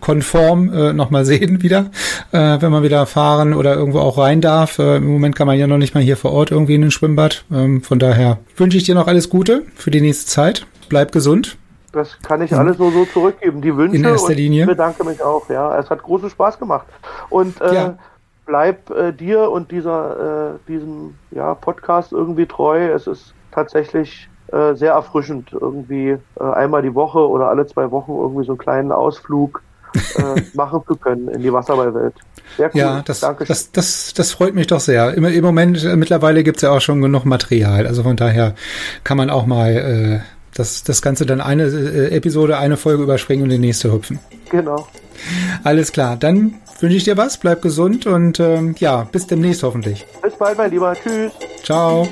[0.01, 1.91] konform äh, nochmal sehen wieder,
[2.33, 4.79] äh, wenn man wieder fahren oder irgendwo auch rein darf.
[4.79, 6.91] Äh, Im Moment kann man ja noch nicht mal hier vor Ort irgendwie in ein
[6.91, 7.45] Schwimmbad.
[7.53, 10.67] Ähm, von daher wünsche ich dir noch alles Gute für die nächste Zeit.
[10.89, 11.57] Bleib gesund.
[11.93, 13.61] Das kann ich alles nur so zurückgeben.
[13.63, 14.63] Die Wünsche in erster Linie.
[14.63, 15.49] ich bedanke mich auch.
[15.49, 16.87] Ja, es hat großen Spaß gemacht.
[17.31, 17.99] Und äh, ja.
[18.47, 22.93] bleib äh, dir und dieser äh, diesem ja, Podcast irgendwie treu.
[22.93, 28.13] Es ist tatsächlich äh, sehr erfrischend, irgendwie äh, einmal die Woche oder alle zwei Wochen
[28.13, 29.63] irgendwie so einen kleinen Ausflug
[30.17, 32.15] äh, machen zu können in die Wasserballwelt.
[32.57, 32.81] Sehr cool.
[32.81, 35.15] Ja, das, das, das, das freut mich doch sehr.
[35.15, 37.87] Im, im Moment, äh, mittlerweile gibt's ja auch schon genug Material.
[37.87, 38.55] Also von daher
[39.05, 40.21] kann man auch mal äh,
[40.55, 44.19] das, das Ganze dann eine äh, Episode, eine Folge überspringen und die nächste hüpfen.
[44.51, 44.87] Genau.
[45.65, 46.17] Alles klar.
[46.17, 50.07] Dann wünsche ich dir was, bleib gesund und ähm, ja, bis demnächst hoffentlich.
[50.23, 50.95] Bis bald, mein Lieber.
[50.95, 51.33] Tschüss.
[51.63, 52.09] Ciao.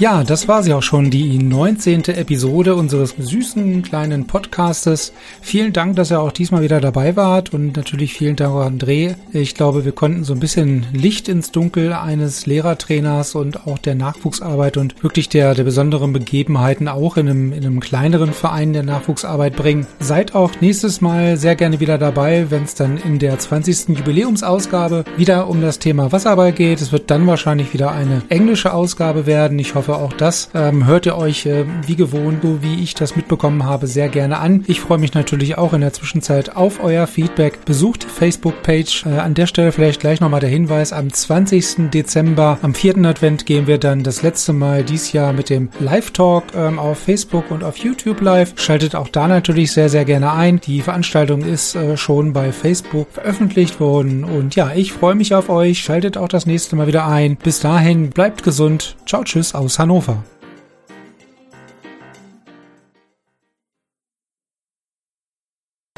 [0.00, 2.04] Ja, das war sie auch schon, die 19.
[2.04, 5.12] Episode unseres süßen kleinen Podcastes.
[5.42, 9.16] Vielen Dank, dass ihr auch diesmal wieder dabei wart und natürlich vielen Dank auch André.
[9.34, 13.94] Ich glaube, wir konnten so ein bisschen Licht ins Dunkel eines Lehrertrainers und auch der
[13.94, 18.84] Nachwuchsarbeit und wirklich der, der besonderen Begebenheiten auch in einem, in einem kleineren Verein der
[18.84, 19.86] Nachwuchsarbeit bringen.
[19.98, 23.98] Seid auch nächstes Mal sehr gerne wieder dabei, wenn es dann in der 20.
[23.98, 26.80] Jubiläumsausgabe wieder um das Thema Wasserball geht.
[26.80, 29.58] Es wird dann wahrscheinlich wieder eine englische Ausgabe werden.
[29.58, 32.94] Ich hoffe, hoffe, auch das ähm, hört ihr euch äh, wie gewohnt, so wie ich
[32.94, 34.64] das mitbekommen habe, sehr gerne an.
[34.66, 37.64] Ich freue mich natürlich auch in der Zwischenzeit auf euer Feedback.
[37.64, 39.06] Besucht die Facebook-Page.
[39.06, 40.92] Äh, an der Stelle vielleicht gleich nochmal der Hinweis.
[40.92, 41.90] Am 20.
[41.90, 42.98] Dezember, am 4.
[42.98, 47.50] Advent, gehen wir dann das letzte Mal dies Jahr mit dem Live-Talk ähm, auf Facebook
[47.50, 48.52] und auf YouTube live.
[48.56, 50.60] Schaltet auch da natürlich sehr, sehr gerne ein.
[50.60, 54.24] Die Veranstaltung ist äh, schon bei Facebook veröffentlicht worden.
[54.24, 55.80] Und ja, ich freue mich auf euch.
[55.80, 57.36] Schaltet auch das nächste Mal wieder ein.
[57.36, 58.96] Bis dahin, bleibt gesund.
[59.06, 60.39] Ciao, tschüss aus Hannover.